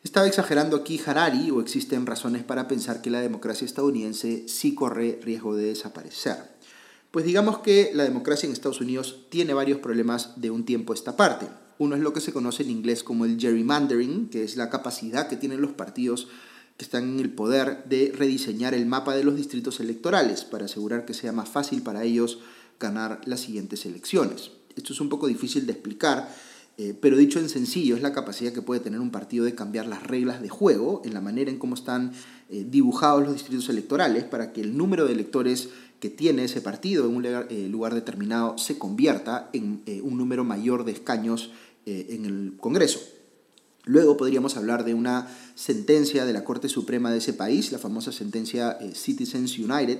¿Estaba 0.04 0.26
exagerando 0.26 0.76
aquí 0.76 1.00
Harari 1.04 1.50
o 1.50 1.62
existen 1.62 2.04
razones 2.04 2.44
para 2.44 2.68
pensar 2.68 3.00
que 3.00 3.08
la 3.08 3.22
democracia 3.22 3.64
estadounidense 3.64 4.46
sí 4.48 4.74
corre 4.74 5.18
riesgo 5.22 5.56
de 5.56 5.68
desaparecer? 5.68 6.36
Pues 7.10 7.24
digamos 7.24 7.60
que 7.60 7.90
la 7.94 8.04
democracia 8.04 8.46
en 8.46 8.52
Estados 8.52 8.82
Unidos 8.82 9.24
tiene 9.30 9.54
varios 9.54 9.78
problemas 9.78 10.38
de 10.38 10.50
un 10.50 10.66
tiempo 10.66 10.92
a 10.92 10.96
esta 10.96 11.16
parte. 11.16 11.48
Uno 11.78 11.96
es 11.96 12.02
lo 12.02 12.12
que 12.12 12.20
se 12.20 12.34
conoce 12.34 12.64
en 12.64 12.70
inglés 12.70 13.02
como 13.02 13.24
el 13.24 13.40
gerrymandering, 13.40 14.28
que 14.28 14.44
es 14.44 14.58
la 14.58 14.68
capacidad 14.68 15.26
que 15.26 15.38
tienen 15.38 15.62
los 15.62 15.72
partidos 15.72 16.28
que 16.76 16.84
están 16.84 17.04
en 17.04 17.20
el 17.20 17.30
poder 17.30 17.84
de 17.84 18.12
rediseñar 18.14 18.74
el 18.74 18.84
mapa 18.84 19.16
de 19.16 19.24
los 19.24 19.36
distritos 19.36 19.80
electorales 19.80 20.44
para 20.44 20.66
asegurar 20.66 21.06
que 21.06 21.14
sea 21.14 21.32
más 21.32 21.48
fácil 21.48 21.80
para 21.80 22.04
ellos 22.04 22.40
ganar 22.78 23.22
las 23.24 23.40
siguientes 23.40 23.86
elecciones. 23.86 24.50
Esto 24.76 24.92
es 24.92 25.00
un 25.00 25.08
poco 25.08 25.28
difícil 25.28 25.64
de 25.64 25.72
explicar, 25.72 26.28
eh, 26.76 26.96
pero 27.00 27.16
dicho 27.16 27.38
en 27.38 27.48
sencillo, 27.48 27.94
es 27.96 28.02
la 28.02 28.12
capacidad 28.12 28.52
que 28.52 28.62
puede 28.62 28.80
tener 28.80 29.00
un 29.00 29.10
partido 29.10 29.44
de 29.44 29.54
cambiar 29.54 29.86
las 29.86 30.02
reglas 30.02 30.42
de 30.42 30.48
juego 30.48 31.02
en 31.04 31.14
la 31.14 31.20
manera 31.20 31.50
en 31.50 31.58
cómo 31.58 31.74
están 31.74 32.12
eh, 32.50 32.66
dibujados 32.68 33.22
los 33.22 33.32
distritos 33.34 33.68
electorales 33.68 34.24
para 34.24 34.52
que 34.52 34.60
el 34.60 34.76
número 34.76 35.06
de 35.06 35.12
electores 35.12 35.68
que 36.00 36.10
tiene 36.10 36.44
ese 36.44 36.60
partido 36.60 37.06
en 37.06 37.16
un 37.16 37.24
eh, 37.26 37.68
lugar 37.70 37.94
determinado 37.94 38.58
se 38.58 38.78
convierta 38.78 39.50
en 39.52 39.82
un 40.02 40.18
número 40.18 40.44
mayor 40.44 40.84
de 40.84 40.92
escaños 40.92 41.52
en 41.86 42.24
el 42.24 42.54
Congreso. 42.58 42.98
Luego 43.86 44.16
podríamos 44.16 44.56
hablar 44.56 44.84
de 44.84 44.94
una 44.94 45.28
sentencia 45.54 46.24
de 46.24 46.32
la 46.32 46.42
Corte 46.42 46.68
Suprema 46.68 47.10
de 47.10 47.18
ese 47.18 47.34
país, 47.34 47.70
la 47.70 47.78
famosa 47.78 48.12
sentencia 48.12 48.78
eh, 48.80 48.94
Citizens 48.94 49.58
United, 49.58 49.98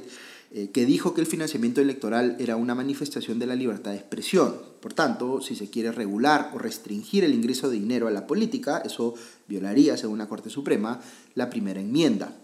eh, 0.57 0.71
que 0.71 0.87
dijo 0.87 1.15
que 1.15 1.21
el 1.21 1.27
financiamiento 1.27 1.81
electoral 1.81 2.37
era 2.39 2.55
una 2.55 2.77
manifestación 2.77 3.41
de 3.41 3.47
la 3.47 3.57
libertad 3.57 3.91
de 3.91 3.97
expresión. 3.97 4.55
Por 4.81 4.93
tanto, 4.93 5.41
si 5.41 5.57
se 5.57 5.69
quiere 5.69 5.91
regular 5.91 6.53
o 6.55 6.59
restringir 6.59 7.25
el 7.25 7.35
ingreso 7.35 7.69
de 7.69 7.75
dinero 7.75 8.07
a 8.07 8.13
la 8.13 8.29
política, 8.29 8.81
eso 8.85 9.15
violaría, 9.49 9.97
según 9.97 10.19
la 10.19 10.29
Corte 10.29 10.51
Suprema, 10.51 11.01
la 11.35 11.51
primera 11.51 11.81
enmienda. 11.81 12.37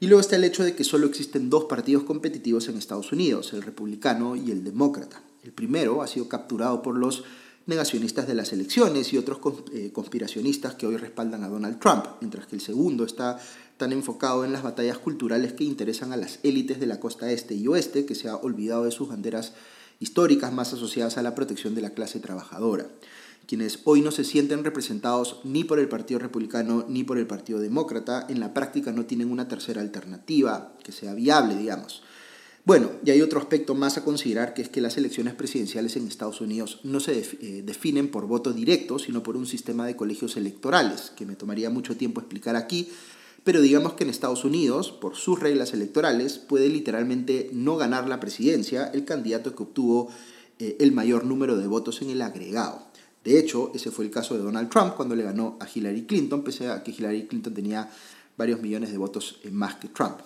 Y 0.00 0.06
luego 0.06 0.22
está 0.22 0.36
el 0.36 0.44
hecho 0.44 0.64
de 0.64 0.74
que 0.74 0.84
solo 0.84 1.06
existen 1.06 1.50
dos 1.50 1.64
partidos 1.64 2.04
competitivos 2.04 2.66
en 2.70 2.78
Estados 2.78 3.12
Unidos, 3.12 3.52
el 3.52 3.60
republicano 3.60 4.36
y 4.36 4.50
el 4.50 4.64
demócrata. 4.64 5.20
El 5.44 5.52
primero 5.52 6.00
ha 6.00 6.06
sido 6.06 6.30
capturado 6.30 6.80
por 6.80 6.96
los 6.96 7.24
negacionistas 7.66 8.26
de 8.26 8.36
las 8.36 8.54
elecciones 8.54 9.12
y 9.12 9.18
otros 9.18 9.38
eh, 9.74 9.90
conspiracionistas 9.92 10.76
que 10.76 10.86
hoy 10.86 10.96
respaldan 10.96 11.44
a 11.44 11.48
Donald 11.48 11.78
Trump, 11.78 12.06
mientras 12.22 12.46
que 12.46 12.56
el 12.56 12.62
segundo 12.62 13.04
está 13.04 13.38
tan 13.80 13.92
enfocado 13.92 14.44
en 14.44 14.52
las 14.52 14.62
batallas 14.62 14.98
culturales 14.98 15.54
que 15.54 15.64
interesan 15.64 16.12
a 16.12 16.16
las 16.16 16.38
élites 16.42 16.78
de 16.78 16.86
la 16.86 17.00
costa 17.00 17.32
este 17.32 17.54
y 17.54 17.66
oeste, 17.66 18.04
que 18.04 18.14
se 18.14 18.28
ha 18.28 18.36
olvidado 18.36 18.84
de 18.84 18.90
sus 18.92 19.08
banderas 19.08 19.54
históricas 19.98 20.52
más 20.52 20.74
asociadas 20.74 21.16
a 21.16 21.22
la 21.22 21.34
protección 21.34 21.74
de 21.74 21.80
la 21.80 21.90
clase 21.90 22.20
trabajadora, 22.20 22.88
quienes 23.46 23.80
hoy 23.84 24.02
no 24.02 24.10
se 24.10 24.24
sienten 24.24 24.64
representados 24.64 25.40
ni 25.44 25.64
por 25.64 25.78
el 25.78 25.88
Partido 25.88 26.20
Republicano 26.20 26.84
ni 26.88 27.04
por 27.04 27.16
el 27.16 27.26
Partido 27.26 27.58
Demócrata, 27.58 28.26
en 28.28 28.38
la 28.38 28.52
práctica 28.52 28.92
no 28.92 29.06
tienen 29.06 29.30
una 29.30 29.48
tercera 29.48 29.80
alternativa 29.80 30.74
que 30.84 30.92
sea 30.92 31.14
viable, 31.14 31.56
digamos. 31.56 32.02
Bueno, 32.66 32.90
y 33.02 33.10
hay 33.10 33.22
otro 33.22 33.40
aspecto 33.40 33.74
más 33.74 33.96
a 33.96 34.04
considerar, 34.04 34.52
que 34.52 34.60
es 34.60 34.68
que 34.68 34.82
las 34.82 34.98
elecciones 34.98 35.32
presidenciales 35.32 35.96
en 35.96 36.06
Estados 36.06 36.42
Unidos 36.42 36.80
no 36.84 37.00
se 37.00 37.18
eh, 37.18 37.62
definen 37.64 38.10
por 38.10 38.26
voto 38.26 38.52
directo, 38.52 38.98
sino 38.98 39.22
por 39.22 39.38
un 39.38 39.46
sistema 39.46 39.86
de 39.86 39.96
colegios 39.96 40.36
electorales, 40.36 41.12
que 41.16 41.24
me 41.24 41.34
tomaría 41.34 41.70
mucho 41.70 41.96
tiempo 41.96 42.20
explicar 42.20 42.56
aquí, 42.56 42.90
pero 43.44 43.60
digamos 43.60 43.94
que 43.94 44.04
en 44.04 44.10
Estados 44.10 44.44
Unidos, 44.44 44.92
por 44.92 45.16
sus 45.16 45.40
reglas 45.40 45.72
electorales, 45.72 46.38
puede 46.38 46.68
literalmente 46.68 47.50
no 47.52 47.76
ganar 47.76 48.08
la 48.08 48.20
presidencia 48.20 48.90
el 48.92 49.04
candidato 49.04 49.54
que 49.54 49.62
obtuvo 49.62 50.10
eh, 50.58 50.76
el 50.80 50.92
mayor 50.92 51.24
número 51.24 51.56
de 51.56 51.66
votos 51.66 52.02
en 52.02 52.10
el 52.10 52.22
agregado. 52.22 52.86
De 53.24 53.38
hecho, 53.38 53.72
ese 53.74 53.90
fue 53.90 54.04
el 54.04 54.10
caso 54.10 54.34
de 54.34 54.42
Donald 54.42 54.70
Trump 54.70 54.94
cuando 54.94 55.14
le 55.14 55.22
ganó 55.22 55.58
a 55.60 55.66
Hillary 55.72 56.04
Clinton, 56.04 56.42
pese 56.42 56.68
a 56.68 56.82
que 56.82 56.90
Hillary 56.90 57.26
Clinton 57.26 57.54
tenía 57.54 57.90
varios 58.36 58.60
millones 58.60 58.90
de 58.90 58.98
votos 58.98 59.40
más 59.50 59.76
que 59.76 59.88
Trump. 59.88 60.20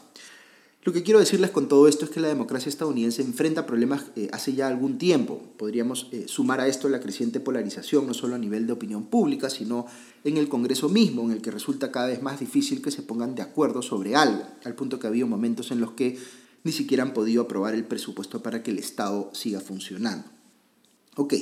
Lo 0.84 0.92
que 0.92 1.02
quiero 1.02 1.18
decirles 1.18 1.50
con 1.50 1.66
todo 1.66 1.88
esto 1.88 2.04
es 2.04 2.10
que 2.10 2.20
la 2.20 2.28
democracia 2.28 2.68
estadounidense 2.68 3.22
enfrenta 3.22 3.64
problemas 3.64 4.04
eh, 4.16 4.28
hace 4.32 4.52
ya 4.52 4.68
algún 4.68 4.98
tiempo. 4.98 5.40
Podríamos 5.56 6.08
eh, 6.12 6.26
sumar 6.28 6.60
a 6.60 6.68
esto 6.68 6.90
la 6.90 7.00
creciente 7.00 7.40
polarización, 7.40 8.06
no 8.06 8.12
solo 8.12 8.34
a 8.34 8.38
nivel 8.38 8.66
de 8.66 8.74
opinión 8.74 9.06
pública, 9.06 9.48
sino 9.48 9.86
en 10.24 10.36
el 10.36 10.50
Congreso 10.50 10.90
mismo, 10.90 11.22
en 11.22 11.30
el 11.30 11.40
que 11.40 11.50
resulta 11.50 11.90
cada 11.90 12.08
vez 12.08 12.20
más 12.20 12.38
difícil 12.38 12.82
que 12.82 12.90
se 12.90 13.00
pongan 13.02 13.34
de 13.34 13.40
acuerdo 13.40 13.80
sobre 13.80 14.14
algo, 14.14 14.46
al 14.62 14.74
punto 14.74 14.98
que 14.98 15.06
ha 15.06 15.10
habido 15.10 15.26
momentos 15.26 15.70
en 15.70 15.80
los 15.80 15.92
que 15.92 16.18
ni 16.64 16.72
siquiera 16.72 17.02
han 17.02 17.14
podido 17.14 17.42
aprobar 17.42 17.74
el 17.74 17.84
presupuesto 17.84 18.42
para 18.42 18.62
que 18.62 18.70
el 18.70 18.78
Estado 18.78 19.30
siga 19.32 19.60
funcionando. 19.60 20.28
Ok, 21.16 21.32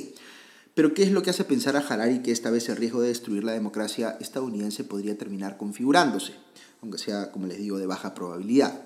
pero 0.73 0.93
¿qué 0.93 1.03
es 1.03 1.11
lo 1.11 1.21
que 1.21 1.31
hace 1.31 1.43
pensar 1.43 1.75
a 1.75 1.79
Harari 1.79 2.19
que 2.19 2.31
esta 2.31 2.49
vez 2.49 2.69
el 2.69 2.77
riesgo 2.77 3.01
de 3.01 3.09
destruir 3.09 3.43
la 3.43 3.51
democracia 3.51 4.17
estadounidense 4.21 4.85
podría 4.85 5.17
terminar 5.17 5.57
configurándose, 5.57 6.33
aunque 6.81 6.97
sea, 6.97 7.29
como 7.33 7.47
les 7.47 7.57
digo, 7.57 7.77
de 7.77 7.87
baja 7.87 8.13
probabilidad? 8.13 8.85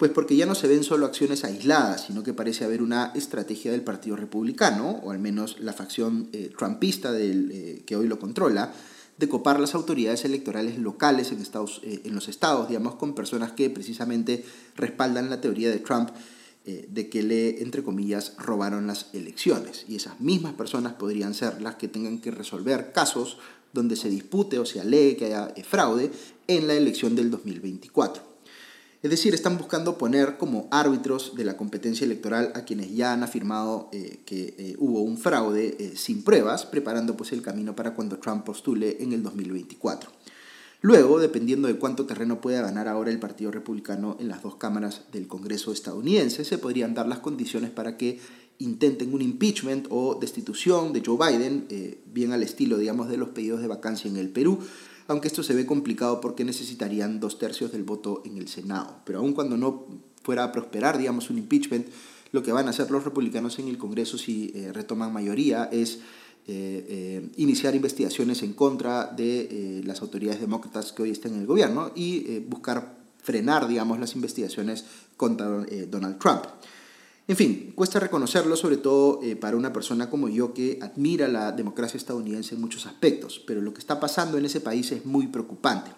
Pues 0.00 0.12
porque 0.12 0.34
ya 0.34 0.46
no 0.46 0.54
se 0.54 0.66
ven 0.66 0.82
solo 0.82 1.04
acciones 1.04 1.44
aisladas, 1.44 2.06
sino 2.06 2.22
que 2.22 2.32
parece 2.32 2.64
haber 2.64 2.80
una 2.80 3.12
estrategia 3.14 3.70
del 3.70 3.82
Partido 3.82 4.16
Republicano, 4.16 4.98
o 5.02 5.10
al 5.10 5.18
menos 5.18 5.60
la 5.60 5.74
facción 5.74 6.30
eh, 6.32 6.50
trumpista 6.56 7.12
del, 7.12 7.50
eh, 7.52 7.82
que 7.84 7.96
hoy 7.96 8.08
lo 8.08 8.18
controla, 8.18 8.72
de 9.18 9.28
copar 9.28 9.60
las 9.60 9.74
autoridades 9.74 10.24
electorales 10.24 10.78
locales 10.78 11.32
en, 11.32 11.42
Estados, 11.42 11.82
eh, 11.84 12.00
en 12.04 12.14
los 12.14 12.28
estados, 12.28 12.68
digamos, 12.68 12.94
con 12.94 13.14
personas 13.14 13.52
que 13.52 13.68
precisamente 13.68 14.42
respaldan 14.74 15.28
la 15.28 15.42
teoría 15.42 15.68
de 15.68 15.80
Trump 15.80 16.08
de 16.64 17.08
que 17.08 17.22
le, 17.22 17.62
entre 17.62 17.82
comillas, 17.82 18.34
robaron 18.38 18.86
las 18.86 19.08
elecciones. 19.12 19.84
Y 19.88 19.96
esas 19.96 20.20
mismas 20.20 20.54
personas 20.54 20.92
podrían 20.92 21.34
ser 21.34 21.60
las 21.60 21.74
que 21.74 21.88
tengan 21.88 22.20
que 22.20 22.30
resolver 22.30 22.92
casos 22.92 23.38
donde 23.72 23.96
se 23.96 24.08
dispute 24.08 24.58
o 24.58 24.64
se 24.64 24.80
alegue 24.80 25.16
que 25.16 25.24
haya 25.26 25.52
fraude 25.64 26.10
en 26.46 26.68
la 26.68 26.74
elección 26.74 27.16
del 27.16 27.30
2024. 27.30 28.29
Es 29.02 29.08
decir, 29.08 29.32
están 29.32 29.56
buscando 29.56 29.96
poner 29.96 30.36
como 30.36 30.68
árbitros 30.70 31.34
de 31.34 31.44
la 31.44 31.56
competencia 31.56 32.04
electoral 32.04 32.52
a 32.54 32.66
quienes 32.66 32.94
ya 32.94 33.14
han 33.14 33.22
afirmado 33.22 33.88
eh, 33.92 34.20
que 34.26 34.54
eh, 34.58 34.76
hubo 34.78 35.00
un 35.00 35.16
fraude 35.16 35.74
eh, 35.78 35.92
sin 35.96 36.22
pruebas, 36.22 36.66
preparando 36.66 37.16
pues 37.16 37.32
el 37.32 37.40
camino 37.40 37.74
para 37.74 37.94
cuando 37.94 38.18
Trump 38.18 38.44
postule 38.44 38.98
en 39.00 39.14
el 39.14 39.22
2024. 39.22 40.10
Luego, 40.82 41.18
dependiendo 41.18 41.66
de 41.68 41.76
cuánto 41.76 42.04
terreno 42.04 42.42
pueda 42.42 42.60
ganar 42.60 42.88
ahora 42.88 43.10
el 43.10 43.18
Partido 43.18 43.50
Republicano 43.50 44.18
en 44.20 44.28
las 44.28 44.42
dos 44.42 44.56
cámaras 44.56 45.04
del 45.12 45.28
Congreso 45.28 45.72
estadounidense, 45.72 46.44
se 46.44 46.58
podrían 46.58 46.92
dar 46.92 47.08
las 47.08 47.20
condiciones 47.20 47.70
para 47.70 47.96
que 47.96 48.20
intenten 48.58 49.14
un 49.14 49.22
impeachment 49.22 49.86
o 49.88 50.18
destitución 50.20 50.92
de 50.92 51.02
Joe 51.04 51.16
Biden, 51.16 51.66
bien 52.12 52.32
al 52.32 52.42
estilo, 52.42 52.76
digamos, 52.76 53.08
de 53.08 53.16
los 53.16 53.30
pedidos 53.30 53.60
de 53.60 53.68
vacancia 53.68 54.10
en 54.10 54.16
el 54.16 54.28
Perú, 54.30 54.58
aunque 55.10 55.26
esto 55.26 55.42
se 55.42 55.54
ve 55.54 55.66
complicado 55.66 56.20
porque 56.20 56.44
necesitarían 56.44 57.18
dos 57.18 57.36
tercios 57.36 57.72
del 57.72 57.82
voto 57.82 58.22
en 58.24 58.38
el 58.38 58.46
Senado. 58.46 59.00
Pero 59.04 59.18
aun 59.18 59.32
cuando 59.32 59.56
no 59.56 59.86
fuera 60.22 60.44
a 60.44 60.52
prosperar, 60.52 60.98
digamos, 60.98 61.30
un 61.30 61.38
impeachment, 61.38 61.88
lo 62.30 62.44
que 62.44 62.52
van 62.52 62.68
a 62.68 62.70
hacer 62.70 62.92
los 62.92 63.02
republicanos 63.02 63.58
en 63.58 63.66
el 63.66 63.76
Congreso 63.76 64.18
si 64.18 64.52
eh, 64.54 64.72
retoman 64.72 65.12
mayoría 65.12 65.64
es 65.72 65.98
eh, 66.46 66.86
eh, 66.88 67.28
iniciar 67.38 67.74
investigaciones 67.74 68.44
en 68.44 68.52
contra 68.52 69.06
de 69.06 69.82
las 69.84 70.00
autoridades 70.00 70.40
demócratas 70.40 70.92
que 70.92 71.02
hoy 71.02 71.10
están 71.10 71.34
en 71.34 71.40
el 71.40 71.46
gobierno 71.46 71.90
y 71.96 72.38
buscar 72.48 72.96
frenar, 73.20 73.66
digamos, 73.66 73.98
las 73.98 74.14
investigaciones 74.14 74.84
contra 75.16 75.66
Donald 75.88 76.18
Trump. 76.18 76.44
En 77.30 77.36
fin, 77.36 77.72
cuesta 77.76 78.00
reconocerlo, 78.00 78.56
sobre 78.56 78.76
todo 78.76 79.20
eh, 79.22 79.36
para 79.36 79.56
una 79.56 79.72
persona 79.72 80.10
como 80.10 80.28
yo 80.28 80.52
que 80.52 80.80
admira 80.82 81.28
la 81.28 81.52
democracia 81.52 81.96
estadounidense 81.96 82.56
en 82.56 82.60
muchos 82.60 82.86
aspectos, 82.86 83.40
pero 83.46 83.60
lo 83.60 83.72
que 83.72 83.78
está 83.78 84.00
pasando 84.00 84.36
en 84.36 84.46
ese 84.46 84.60
país 84.60 84.90
es 84.90 85.06
muy 85.06 85.28
preocupante. 85.28 85.92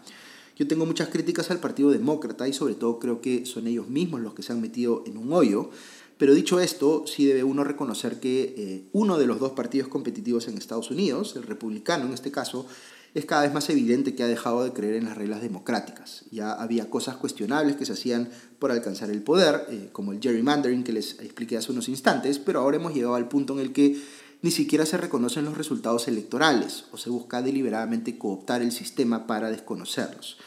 Yo 0.59 0.69
tengo 0.69 0.85
muchas 0.85 1.09
críticas 1.09 1.51
al 1.51 1.59
Partido 1.59 1.91
Demócrata 1.91 2.47
y 2.49 2.53
sobre 2.53 2.75
todo 2.75 2.99
creo 2.99 3.23
que 3.23 3.47
son 3.47 3.67
ellos 3.67 3.89
mismos 3.89 4.21
los 4.21 4.35
que 4.35 4.43
se 4.43 4.53
han 4.53 4.61
metido 4.61 5.05
en 5.07 5.17
un 5.17 5.33
hoyo, 5.33 5.71
pero 6.19 6.35
dicho 6.35 6.61
esto, 6.61 7.07
sí 7.07 7.25
debe 7.25 7.45
uno 7.45 7.65
reconocer 7.65 8.21
que 8.21 8.55
eh, 8.59 8.89
uno 8.93 9.17
de 9.17 9.25
los 9.25 9.41
dos 9.41 9.53
partidos 9.53 9.89
competitivos 9.89 10.49
en 10.49 10.59
Estados 10.59 10.91
Unidos, 10.91 11.35
el 11.37 11.45
republicano 11.45 12.05
en 12.05 12.13
este 12.13 12.31
caso, 12.31 12.67
es 13.15 13.27
cada 13.27 13.43
vez 13.43 13.53
más 13.53 13.69
evidente 13.69 14.15
que 14.15 14.23
ha 14.23 14.27
dejado 14.27 14.65
de 14.65 14.73
creer 14.73 14.95
en 14.95 15.05
las 15.05 15.19
reglas 15.19 15.43
democráticas. 15.43 16.25
Ya 16.31 16.53
había 16.53 16.89
cosas 16.89 17.17
cuestionables 17.17 17.77
que 17.77 17.85
se 17.85 17.93
hacían 17.93 18.31
por 18.59 18.73
alcanzar 18.73 19.11
el 19.11 19.23
poder, 19.23 19.67
eh, 19.69 19.91
como 19.93 20.13
el 20.13 20.21
gerrymandering 20.21 20.83
que 20.83 20.93
les 20.93 21.19
expliqué 21.21 21.59
hace 21.59 21.73
unos 21.73 21.89
instantes, 21.89 22.39
pero 22.39 22.61
ahora 22.61 22.79
hemos 22.79 22.95
llegado 22.95 23.15
al 23.15 23.29
punto 23.29 23.53
en 23.55 23.61
el 23.61 23.73
que 23.73 24.01
ni 24.41 24.51
siquiera 24.51 24.87
se 24.87 24.97
reconocen 24.97 25.45
los 25.45 25.59
resultados 25.59 26.09
electorales 26.09 26.87
o 26.91 26.97
se 26.97 27.11
busca 27.11 27.43
deliberadamente 27.43 28.17
cooptar 28.19 28.63
el 28.63 28.73
sistema 28.73 29.27
para 29.27 29.51
desconocerlos. 29.51 30.39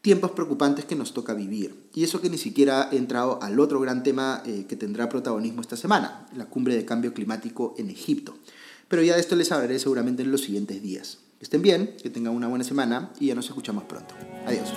Tiempos 0.00 0.32
preocupantes 0.32 0.84
que 0.84 0.94
nos 0.94 1.14
toca 1.14 1.34
vivir. 1.34 1.74
Y 1.94 2.04
eso 2.04 2.20
que 2.20 2.30
ni 2.30 2.38
siquiera 2.38 2.90
he 2.92 2.96
entrado 2.96 3.42
al 3.42 3.58
otro 3.58 3.80
gran 3.80 4.02
tema 4.02 4.42
eh, 4.46 4.66
que 4.68 4.76
tendrá 4.76 5.08
protagonismo 5.08 5.62
esta 5.62 5.76
semana, 5.76 6.26
la 6.36 6.46
cumbre 6.46 6.76
de 6.76 6.84
cambio 6.84 7.12
climático 7.12 7.74
en 7.76 7.90
Egipto. 7.90 8.36
Pero 8.86 9.02
ya 9.02 9.14
de 9.14 9.20
esto 9.20 9.34
les 9.34 9.50
hablaré 9.50 9.78
seguramente 9.78 10.22
en 10.22 10.30
los 10.30 10.42
siguientes 10.42 10.82
días 10.82 11.23
estén 11.40 11.62
bien, 11.62 11.96
que 12.02 12.10
tengan 12.10 12.34
una 12.34 12.48
buena 12.48 12.64
semana 12.64 13.12
y 13.20 13.26
ya 13.28 13.34
nos 13.34 13.46
escuchamos 13.46 13.84
pronto. 13.84 14.14
Adiós. 14.46 14.72